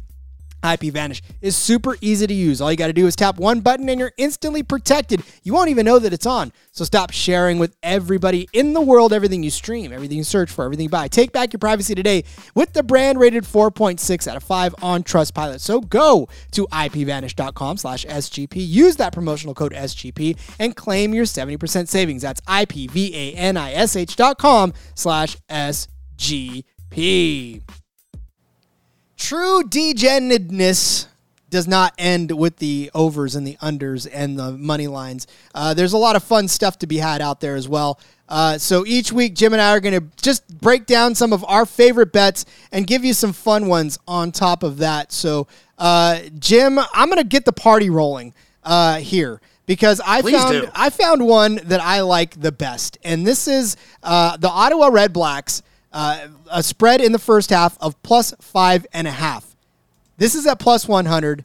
[0.62, 2.60] IPVanish is super easy to use.
[2.60, 5.22] All you got to do is tap one button and you're instantly protected.
[5.42, 6.52] You won't even know that it's on.
[6.72, 10.64] So stop sharing with everybody in the world everything you stream, everything you search for,
[10.64, 11.08] everything you buy.
[11.08, 15.60] Take back your privacy today with the brand rated 4.6 out of 5 on Trustpilot.
[15.60, 18.54] So go to ipvanish.com slash SGP.
[18.56, 22.22] Use that promotional code SGP and claim your 70% savings.
[22.22, 26.64] That's IPVANISH dot com slash SGP.
[29.16, 31.06] True degenedness
[31.48, 35.26] does not end with the overs and the unders and the money lines.
[35.54, 38.00] Uh, there's a lot of fun stuff to be had out there as well.
[38.28, 41.44] Uh, so each week, Jim and I are going to just break down some of
[41.44, 45.12] our favorite bets and give you some fun ones on top of that.
[45.12, 45.46] So,
[45.78, 50.52] uh, Jim, I'm going to get the party rolling uh, here because I Please found
[50.52, 50.68] do.
[50.74, 55.62] I found one that I like the best, and this is uh, the Ottawa Redblacks.
[55.92, 59.56] Uh, a spread in the first half of plus five and a half.
[60.18, 61.44] This is at plus 100.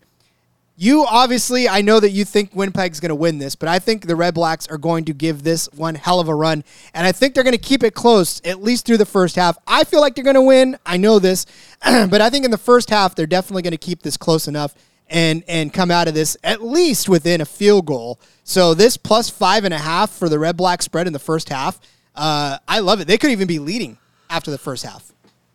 [0.78, 4.08] You obviously, I know that you think Winnipeg's going to win this, but I think
[4.08, 6.64] the Redblacks are going to give this one hell of a run.
[6.94, 9.58] And I think they're going to keep it close, at least through the first half.
[9.68, 10.80] I feel like they're going to win.
[10.86, 11.46] I know this.
[11.84, 14.74] but I think in the first half, they're definitely going to keep this close enough
[15.08, 18.20] and, and come out of this at least within a field goal.
[18.44, 21.50] So this plus five and a half for the Red Black spread in the first
[21.50, 21.80] half,
[22.16, 23.08] uh, I love it.
[23.08, 23.98] They could even be leading
[24.32, 25.12] after the first half.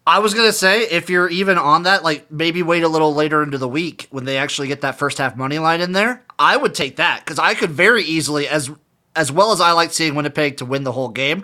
[0.07, 3.43] I was gonna say if you're even on that, like maybe wait a little later
[3.43, 6.23] into the week when they actually get that first half money line in there.
[6.39, 8.71] I would take that because I could very easily, as
[9.17, 11.43] as well as I like seeing Winnipeg to win the whole game.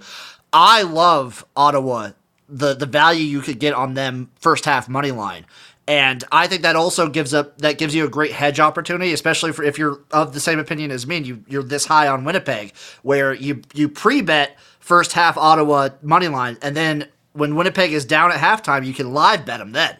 [0.52, 2.10] I love Ottawa,
[2.48, 5.44] the the value you could get on them first half money line.
[5.88, 9.50] And I think that also gives up that gives you a great hedge opportunity, especially
[9.50, 12.24] for if you're of the same opinion as me and you you're this high on
[12.24, 17.92] Winnipeg, where you you pre bet first half Ottawa money line, and then when Winnipeg
[17.92, 19.96] is down at halftime, you can live bet them then.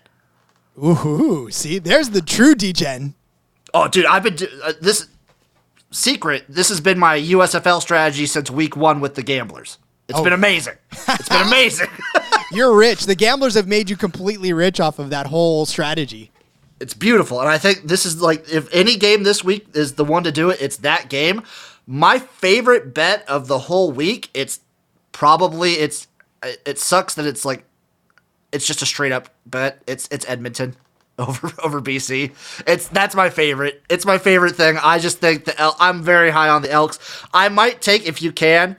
[0.83, 3.15] Ooh, see, there's the true degen.
[3.75, 5.07] Oh, dude, I've been do- uh, this
[5.91, 6.45] secret.
[6.49, 9.79] This has been my USFL strategy since week one with the gamblers.
[10.09, 10.25] It's Oh.
[10.25, 10.75] been amazing.
[11.09, 11.89] It's been amazing.
[12.53, 13.05] You're rich.
[13.07, 16.31] The gamblers have made you completely rich off of that whole strategy.
[16.81, 20.05] it's beautiful, and I think this is like if any game this week is the
[20.05, 21.43] one to do it, it's that game.
[21.87, 24.31] My favorite bet of the whole week.
[24.35, 24.61] It's
[25.13, 26.07] probably it's
[26.43, 27.65] it sucks that it's like
[28.53, 29.83] it's just a straight up bet.
[29.87, 30.75] It's it's Edmonton
[31.19, 32.33] over over BC.
[32.67, 33.83] It's that's my favorite.
[33.89, 34.77] It's my favorite thing.
[34.83, 36.99] I just think the El- I'm very high on the Elks.
[37.33, 38.77] I might take if you can,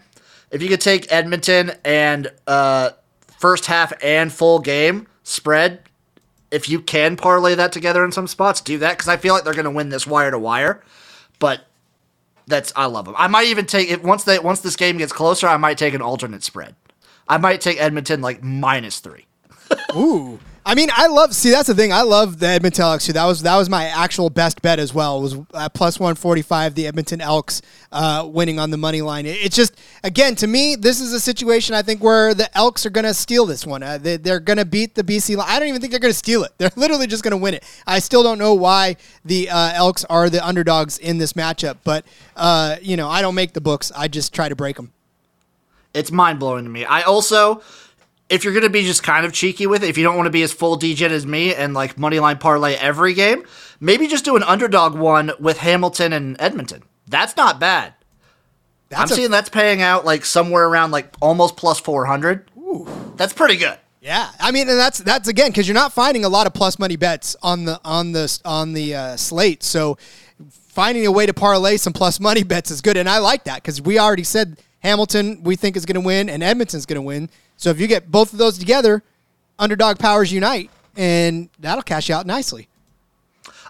[0.51, 2.91] if you could take Edmonton and uh
[3.39, 5.81] first half and full game spread.
[6.49, 9.43] If you can parlay that together in some spots, do that because I feel like
[9.43, 10.83] they're going to win this wire to wire.
[11.39, 11.65] But
[12.45, 13.15] that's I love them.
[13.17, 15.47] I might even take it once they once this game gets closer.
[15.47, 16.75] I might take an alternate spread.
[17.27, 19.25] I might take Edmonton like minus three.
[19.95, 20.39] Ooh.
[20.65, 21.35] I mean, I love.
[21.35, 21.91] See, that's the thing.
[21.91, 23.05] I love the Edmonton Elks.
[23.05, 23.11] Too.
[23.11, 25.21] That was that was my actual best bet as well.
[25.21, 25.35] Was
[25.73, 26.73] plus one forty five.
[26.75, 29.25] The Edmonton Elks uh, winning on the money line.
[29.25, 32.85] It- It's just again to me, this is a situation I think where the Elks
[32.85, 33.83] are going to steal this one.
[33.83, 35.35] Uh, they, they're going to beat the BC.
[35.35, 35.47] line.
[35.49, 36.53] I don't even think they're going to steal it.
[36.57, 37.65] They're literally just going to win it.
[37.85, 42.05] I still don't know why the uh, Elks are the underdogs in this matchup, but
[42.37, 43.91] uh, you know, I don't make the books.
[43.93, 44.92] I just try to break them.
[45.93, 46.85] It's mind blowing to me.
[46.85, 47.61] I also,
[48.29, 50.31] if you're gonna be just kind of cheeky with it, if you don't want to
[50.31, 53.43] be as full degen as me and like moneyline parlay every game,
[53.79, 56.83] maybe just do an underdog one with Hamilton and Edmonton.
[57.07, 57.93] That's not bad.
[58.89, 62.49] That's I'm a seeing that's paying out like somewhere around like almost plus four hundred.
[63.17, 63.77] That's pretty good.
[64.01, 66.77] Yeah, I mean, and that's that's again because you're not finding a lot of plus
[66.77, 69.63] money bets on the on the on the uh, slate.
[69.63, 69.97] So
[70.49, 73.63] finding a way to parlay some plus money bets is good, and I like that
[73.63, 77.01] because we already said Hamilton we think is going to win and Edmonton's going to
[77.01, 77.29] win.
[77.57, 79.03] So if you get both of those together,
[79.57, 82.67] underdog powers unite, and that'll cash out nicely.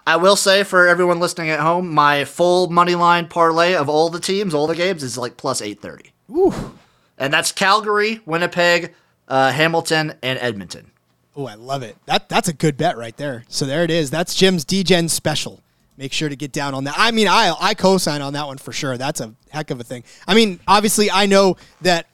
[0.06, 4.10] I will say for everyone listening at home, my full money line parlay of all
[4.10, 6.12] the teams, all the games is like plus eight thirty.
[6.30, 6.52] Ooh.
[7.16, 8.92] And that's Calgary, Winnipeg,
[9.28, 10.90] uh, Hamilton, and Edmonton.
[11.36, 11.96] Oh, I love it.
[12.06, 13.44] That that's a good bet right there.
[13.48, 14.10] So there it is.
[14.10, 15.62] That's Jim's DGen special.
[15.96, 16.94] Make sure to get down on that.
[16.96, 18.96] I mean, I I co-sign on that one for sure.
[18.96, 20.04] That's a heck of a thing.
[20.26, 22.06] I mean, obviously, I know that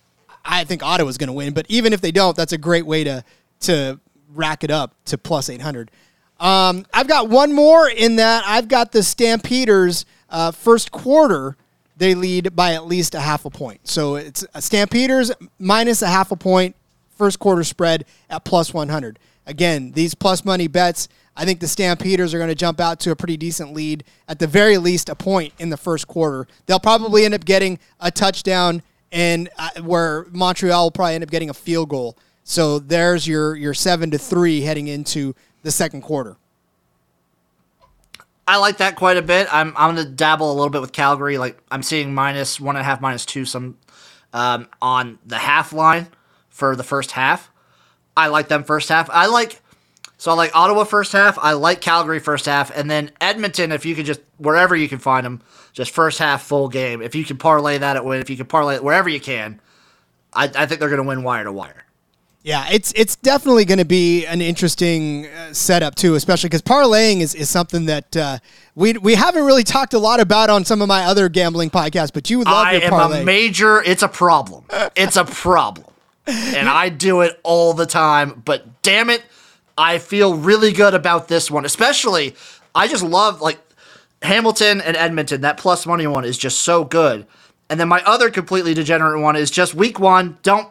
[0.44, 3.04] I think Ottawa's going to win, but even if they don't, that's a great way
[3.04, 3.24] to
[3.60, 3.98] to
[4.34, 5.90] rack it up to plus eight hundred.
[6.38, 8.44] Um, I've got one more in that.
[8.46, 11.56] I've got the Stampeders uh, first quarter.
[11.96, 13.86] They lead by at least a half a point.
[13.86, 16.76] So it's Stampeders minus a half a point
[17.20, 19.18] first quarter spread at plus 100.
[19.46, 23.10] Again, these plus money bets, I think the Stampeders are going to jump out to
[23.10, 26.46] a pretty decent lead, at the very least a point in the first quarter.
[26.66, 31.30] They'll probably end up getting a touchdown, and uh, where Montreal will probably end up
[31.30, 32.16] getting a field goal.
[32.44, 36.36] So there's your your seven to three heading into the second quarter.
[38.46, 39.46] I like that quite a bit.
[39.52, 41.38] I'm I'm gonna dabble a little bit with Calgary.
[41.38, 43.78] Like I'm seeing minus one and a half, minus two some
[44.32, 46.08] um, on the half line
[46.48, 47.49] for the first half.
[48.16, 49.08] I like them first half.
[49.10, 49.60] I like
[50.18, 51.38] so I like Ottawa first half.
[51.38, 53.72] I like Calgary first half, and then Edmonton.
[53.72, 55.40] If you could just wherever you can find them,
[55.72, 57.00] just first half full game.
[57.00, 59.60] If you can parlay that at win, if you can parlay it wherever you can,
[60.34, 61.86] I, I think they're going to win wire to wire.
[62.42, 67.20] Yeah, it's it's definitely going to be an interesting uh, setup too, especially because parlaying
[67.20, 68.38] is, is something that uh,
[68.74, 72.12] we we haven't really talked a lot about on some of my other gambling podcasts.
[72.12, 73.82] But you would love I your am a major.
[73.82, 74.64] It's a problem.
[74.96, 75.86] It's a problem,
[76.26, 78.42] and I do it all the time.
[78.44, 79.22] But damn it,
[79.76, 81.64] I feel really good about this one.
[81.64, 82.34] Especially,
[82.74, 83.58] I just love like
[84.22, 85.40] Hamilton and Edmonton.
[85.40, 87.26] That plus money one is just so good.
[87.68, 90.38] And then my other completely degenerate one is just week one.
[90.42, 90.68] Don't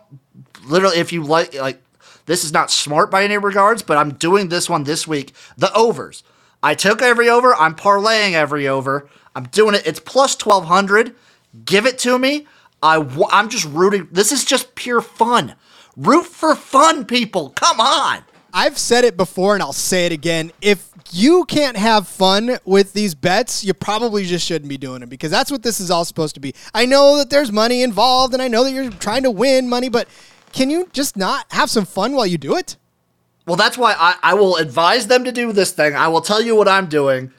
[0.65, 1.81] literally if you like like
[2.25, 5.33] this is not smart by any regards, but I'm doing this one this week.
[5.57, 6.23] The overs.
[6.61, 7.55] I took every over.
[7.55, 9.09] I'm parlaying every over.
[9.35, 9.87] I'm doing it.
[9.87, 11.15] It's plus 1200.
[11.65, 12.45] Give it to me.
[12.81, 14.07] I w- I'm just rooting.
[14.11, 15.55] This is just pure fun.
[15.95, 17.49] Root for fun, people.
[17.51, 18.23] Come on.
[18.53, 20.51] I've said it before and I'll say it again.
[20.61, 25.09] If you can't have fun with these bets, you probably just shouldn't be doing it
[25.09, 26.55] because that's what this is all supposed to be.
[26.73, 29.89] I know that there's money involved and I know that you're trying to win money,
[29.89, 30.07] but
[30.51, 32.77] can you just not have some fun while you do it?
[33.45, 35.95] Well, that's why I, I will advise them to do this thing.
[35.95, 37.31] I will tell you what I'm doing.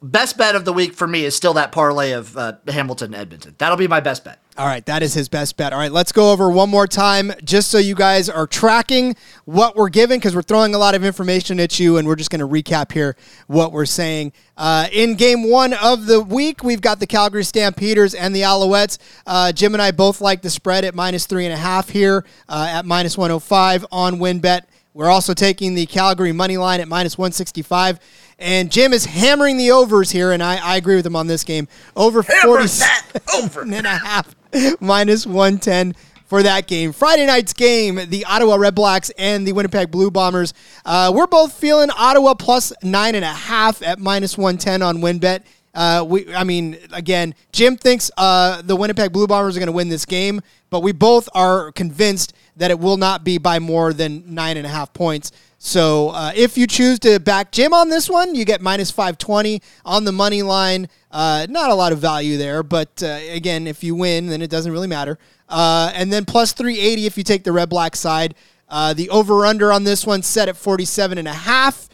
[0.00, 3.56] Best bet of the week for me is still that parlay of uh, Hamilton Edmonton.
[3.58, 4.40] That'll be my best bet.
[4.56, 5.72] All right, that is his best bet.
[5.72, 9.74] All right, let's go over one more time just so you guys are tracking what
[9.74, 12.40] we're giving because we're throwing a lot of information at you and we're just going
[12.40, 13.16] to recap here
[13.48, 14.32] what we're saying.
[14.56, 18.98] Uh, in game one of the week, we've got the Calgary Stampeders and the Alouettes.
[19.26, 22.24] Uh, Jim and I both like the spread at minus three and a half here
[22.48, 24.62] uh, at minus 105 on WynnBET.
[24.94, 28.00] We're also taking the Calgary money line at minus 165.
[28.38, 31.42] And Jim is hammering the overs here, and I, I agree with him on this
[31.42, 31.66] game.
[31.96, 33.62] Over 47 over.
[33.62, 34.34] and a half,
[34.80, 35.94] minus 110
[36.26, 36.92] for that game.
[36.92, 40.54] Friday night's game, the Ottawa Redblacks and the Winnipeg Blue Bombers.
[40.84, 45.42] Uh, we're both feeling Ottawa plus nine and a half at minus 110 on WynnBET.
[45.78, 49.72] Uh, we, I mean, again, Jim thinks uh, the Winnipeg Blue Bombers are going to
[49.72, 53.92] win this game, but we both are convinced that it will not be by more
[53.92, 55.30] than nine and a half points.
[55.58, 59.62] So uh, if you choose to back Jim on this one, you get minus 520
[59.84, 60.88] on the money line.
[61.12, 64.50] Uh, not a lot of value there, but uh, again, if you win, then it
[64.50, 65.16] doesn't really matter.
[65.48, 68.34] Uh, and then plus 380 if you take the red black side.
[68.68, 71.88] Uh, the over under on this one set at 47 and a half.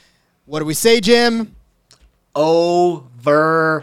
[0.47, 1.55] What do we say, Jim?
[3.27, 3.83] Over,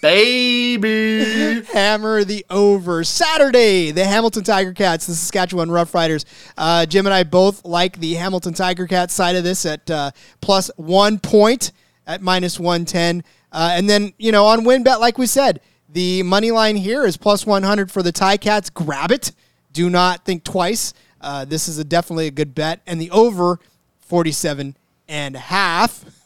[0.00, 1.62] baby.
[1.72, 3.04] Hammer the over.
[3.04, 6.24] Saturday, the Hamilton Tiger Cats, the Saskatchewan Roughriders.
[6.56, 10.10] Uh, Jim and I both like the Hamilton Tiger Cats side of this at uh,
[10.40, 11.72] plus one point
[12.06, 13.24] at minus 110.
[13.52, 15.60] Uh, and then, you know, on WynnBET, like we said,
[15.90, 18.70] the money line here is plus 100 for the Ti-Cats.
[18.70, 19.32] Grab it.
[19.74, 20.94] Do not think twice.
[21.20, 22.80] Uh, this is a, definitely a good bet.
[22.86, 23.58] And the over,
[23.98, 24.78] 47
[25.08, 26.17] and a half.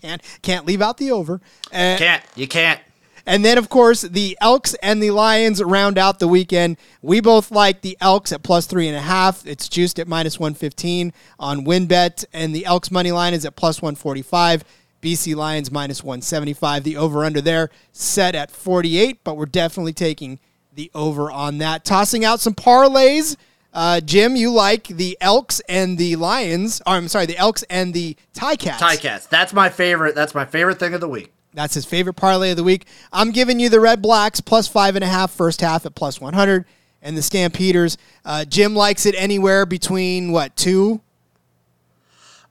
[0.00, 1.40] Can't, can't leave out the over.
[1.72, 2.22] Uh, can't.
[2.34, 2.80] You can't.
[3.26, 6.76] and then, of course, the Elks and the Lions round out the weekend.
[7.02, 9.46] We both like the Elks at plus three and a half.
[9.46, 13.82] It's juiced at minus 115 on WynnBET, and the Elks money line is at plus
[13.82, 14.64] 145.
[15.02, 16.82] BC Lions minus 175.
[16.82, 20.40] The over under there set at 48, but we're definitely taking
[20.72, 21.84] the over on that.
[21.84, 23.36] Tossing out some parlays.
[23.76, 26.80] Uh, Jim, you like the Elks and the Lions.
[26.86, 28.80] Or, I'm sorry, the Elks and the Ti-Cats.
[28.80, 29.26] Tie Cats.
[29.26, 30.14] That's my favorite.
[30.14, 31.30] That's my favorite thing of the week.
[31.52, 32.86] That's his favorite parlay of the week.
[33.12, 36.64] I'm giving you the Redblacks plus five and a half first half at plus 100,
[37.02, 37.98] and the Stampeders.
[38.24, 41.00] Uh, Jim likes it anywhere between what two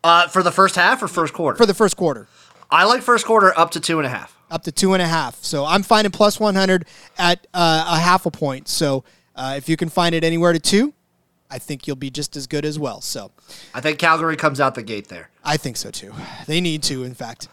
[0.04, 1.58] Uh, for the first half or first quarter?
[1.58, 2.28] for the first quarter,
[2.70, 4.38] I like first quarter up to two and a half.
[4.52, 5.44] up to two and a half.
[5.44, 6.86] So I'm finding plus 100
[7.18, 8.68] at uh, a half a point.
[8.68, 9.04] So
[9.36, 10.94] uh, if you can find it anywhere to two,
[11.50, 13.02] I think you'll be just as good as well.
[13.02, 13.32] So
[13.74, 15.30] I think Calgary comes out the gate there.
[15.44, 16.14] I think so too.
[16.48, 17.48] They need to, in fact.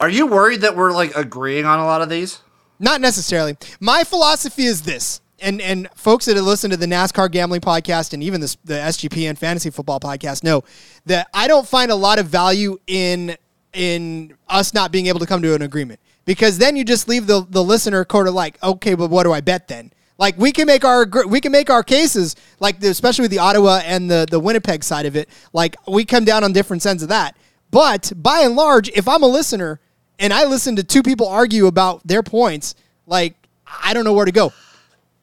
[0.00, 2.40] Are you worried that we're like agreeing on a lot of these?
[2.78, 3.56] Not necessarily.
[3.80, 8.12] My philosophy is this, and and folks that have listened to the NASCAR gambling podcast
[8.12, 10.62] and even this, the SGPN fantasy football podcast know
[11.06, 13.36] that I don't find a lot of value in
[13.72, 17.26] in us not being able to come to an agreement because then you just leave
[17.26, 19.92] the the listener quarter like, okay, but what do I bet then?
[20.18, 23.38] Like we can make our we can make our cases like the, especially with the
[23.38, 25.28] Ottawa and the the Winnipeg side of it.
[25.52, 27.36] Like we come down on different ends of that.
[27.70, 29.80] But by and large, if I'm a listener
[30.18, 33.34] and I listen to two people argue about their points, like
[33.82, 34.52] I don't know where to go.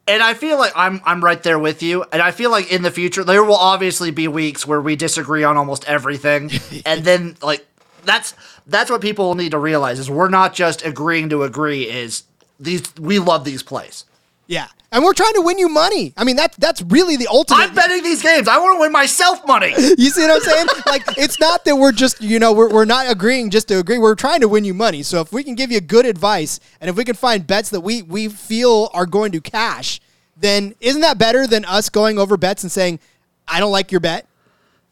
[0.06, 2.04] And I feel like I'm I'm right there with you.
[2.12, 5.44] And I feel like in the future there will obviously be weeks where we disagree
[5.44, 6.50] on almost everything.
[6.84, 7.66] and then like
[8.04, 8.34] that's
[8.66, 12.24] that's what people need to realize is we're not just agreeing to agree is
[12.60, 14.04] these we love these plays.
[14.46, 14.66] Yeah.
[14.90, 16.12] And we're trying to win you money.
[16.18, 17.60] I mean, that that's really the ultimate.
[17.60, 18.46] I'm betting these games.
[18.46, 19.74] I want to win myself money.
[20.02, 20.66] You see what I'm saying?
[20.86, 23.98] like, it's not that we're just, you know, we're, we're not agreeing just to agree.
[23.98, 25.02] We're trying to win you money.
[25.02, 27.80] So if we can give you good advice and if we can find bets that
[27.80, 30.00] we, we feel are going to cash,
[30.36, 33.00] then isn't that better than us going over bets and saying,
[33.46, 34.26] I don't like your bet?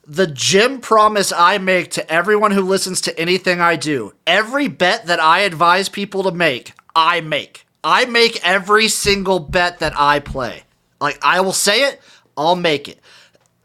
[0.07, 5.07] the Jim promise I make to everyone who listens to anything I do, every bet
[5.07, 7.65] that I advise people to make, I make.
[7.83, 10.65] I make every single bet that I play.
[11.01, 12.01] Like I will say it,
[12.37, 13.01] I'll make it.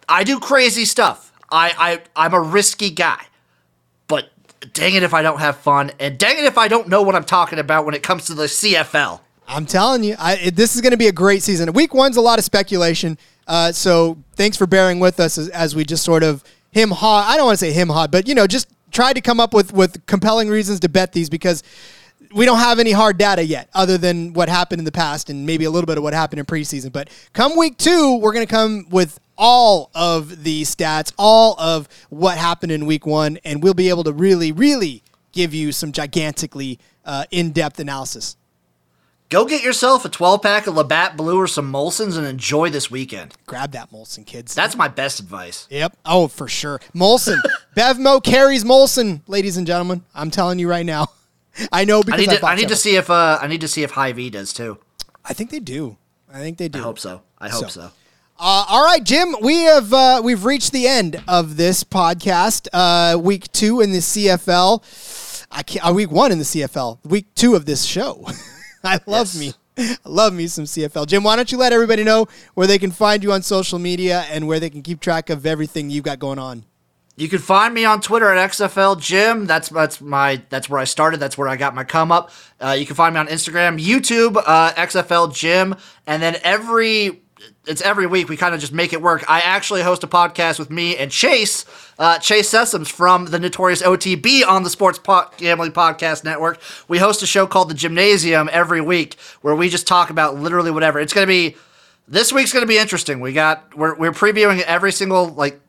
[0.07, 1.33] I do crazy stuff.
[1.51, 3.25] I, I I'm a risky guy.
[4.07, 4.29] But
[4.73, 7.15] dang it if I don't have fun, and dang it if I don't know what
[7.15, 9.19] I'm talking about when it comes to the CFL.
[9.47, 11.71] I'm telling you, I, this is going to be a great season.
[11.73, 13.17] Week one's a lot of speculation.
[13.47, 17.27] Uh, so thanks for bearing with us as, as we just sort of him ha.
[17.29, 19.53] I don't want to say him ha, but you know, just tried to come up
[19.53, 21.63] with with compelling reasons to bet these because
[22.35, 25.45] we don't have any hard data yet, other than what happened in the past and
[25.45, 26.91] maybe a little bit of what happened in preseason.
[26.91, 31.87] But come week two, we're going to come with all of the stats, all of
[32.09, 35.93] what happened in week one, and we'll be able to really, really give you some
[35.93, 38.35] gigantically uh, in depth analysis.
[39.29, 42.91] Go get yourself a 12 pack of Labatt Blue or some Molson's and enjoy this
[42.91, 43.33] weekend.
[43.47, 44.53] Grab that Molson, kids.
[44.53, 45.67] That's my best advice.
[45.71, 45.97] Yep.
[46.05, 46.79] Oh, for sure.
[46.93, 47.37] Molson.
[47.75, 50.03] Bevmo carries Molson, ladies and gentlemen.
[50.13, 51.07] I'm telling you right now.
[51.71, 53.61] I know I because need I, to, I need to see if uh, I need
[53.61, 54.77] to see if Hy-Vee does too.
[55.23, 55.97] I think they do.
[56.31, 56.79] I think they do.
[56.79, 57.21] I hope so.
[57.39, 57.81] I hope So.
[57.81, 57.91] so.
[58.37, 59.35] Uh, all right, Jim.
[59.41, 62.67] We have uh, we've reached the end of this podcast.
[62.73, 65.47] Uh, week two in the CFL.
[65.51, 66.99] I can't, uh, week one in the CFL.
[67.05, 68.27] Week two of this show.
[68.83, 69.39] I love Yes.
[69.39, 69.53] me.
[69.77, 71.05] I love me some CFL.
[71.07, 74.25] Jim, why don't you let everybody know where they can find you on social media
[74.29, 76.65] and where they can keep track of everything you've got going on?
[77.17, 79.45] You can find me on Twitter at XFL Jim.
[79.45, 81.19] That's that's my that's where I started.
[81.21, 82.31] That's where I got my come up.
[82.59, 87.21] Uh, you can find me on Instagram, YouTube, uh, XFL Jim, and then every
[87.67, 89.23] it's every week we kind of just make it work.
[89.29, 91.65] I actually host a podcast with me and Chase,
[91.99, 96.59] uh, Chase Sessoms from the Notorious OTB on the Sports po- Gambling Podcast Network.
[96.87, 100.71] We host a show called The Gymnasium every week where we just talk about literally
[100.71, 100.99] whatever.
[100.99, 101.55] It's gonna be
[102.07, 103.19] this week's gonna be interesting.
[103.21, 105.61] We got we're we're previewing every single like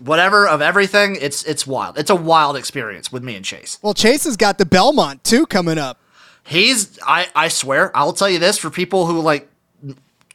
[0.00, 1.16] whatever of everything.
[1.20, 1.98] It's it's wild.
[1.98, 3.78] It's a wild experience with me and Chase.
[3.82, 6.00] Well, Chase has got the Belmont too coming up.
[6.44, 9.48] He's I I swear I'll tell you this for people who like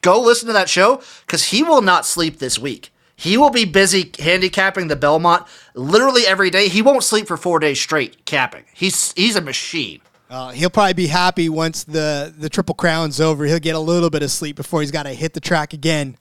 [0.02, 2.92] go listen to that show because he will not sleep this week.
[3.18, 6.68] He will be busy handicapping the Belmont literally every day.
[6.68, 8.66] He won't sleep for four days straight capping.
[8.74, 10.02] He's he's a machine.
[10.30, 13.46] Uh, he'll probably be happy once the the Triple Crown's over.
[13.46, 16.18] He'll get a little bit of sleep before he's got to hit the track again.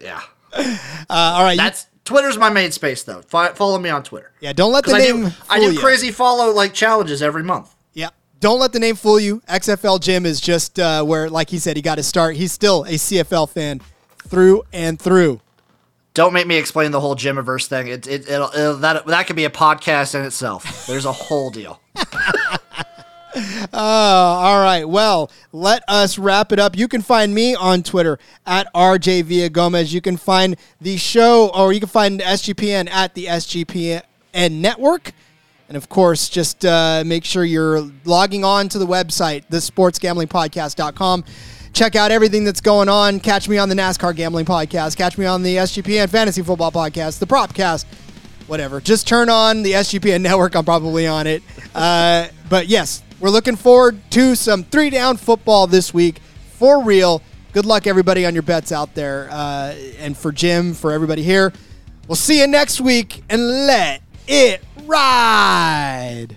[0.00, 0.22] Yeah,
[0.54, 0.76] Uh,
[1.08, 3.22] all right, that's Twitter's my main space though.
[3.22, 4.32] Fi- follow me on Twitter.
[4.40, 4.52] yeah.
[4.52, 5.78] Don't let the 'Cause I name do, fool I do you.
[5.78, 7.74] crazy follow like challenges every month.
[7.94, 8.08] Yeah.
[8.40, 9.40] Don't let the name fool you.
[9.48, 12.34] XFL Jim is just uh, where, like he said, he got his start.
[12.36, 13.80] He's still a CFL fan
[14.26, 15.40] through and through.
[16.14, 17.86] Don't make me explain the whole Gymiverse thing.
[17.86, 20.86] It, it, it'll, it'll, that that could be a podcast in itself.
[20.86, 21.80] There's a whole deal.
[23.74, 24.86] Oh, all right.
[24.86, 26.76] Well, let us wrap it up.
[26.76, 29.94] You can find me on Twitter at RJ Gomez.
[29.94, 34.02] You can find the show, or you can find SGPN at the SGPN
[34.50, 35.12] Network.
[35.68, 41.24] And of course, just uh, make sure you're logging on to the website, thesportsgamblingpodcast.com.
[41.72, 43.18] Check out everything that's going on.
[43.20, 44.96] Catch me on the NASCAR Gambling Podcast.
[44.96, 47.86] Catch me on the SGPN Fantasy Football Podcast, the Propcast,
[48.46, 48.82] whatever.
[48.82, 50.54] Just turn on the SGPN network.
[50.54, 51.42] I'm probably on it.
[51.74, 56.18] Uh, but yes, we're looking forward to some three down football this week
[56.58, 57.22] for real.
[57.52, 59.28] Good luck, everybody, on your bets out there.
[59.30, 61.52] Uh, and for Jim, for everybody here,
[62.08, 66.36] we'll see you next week and let it ride.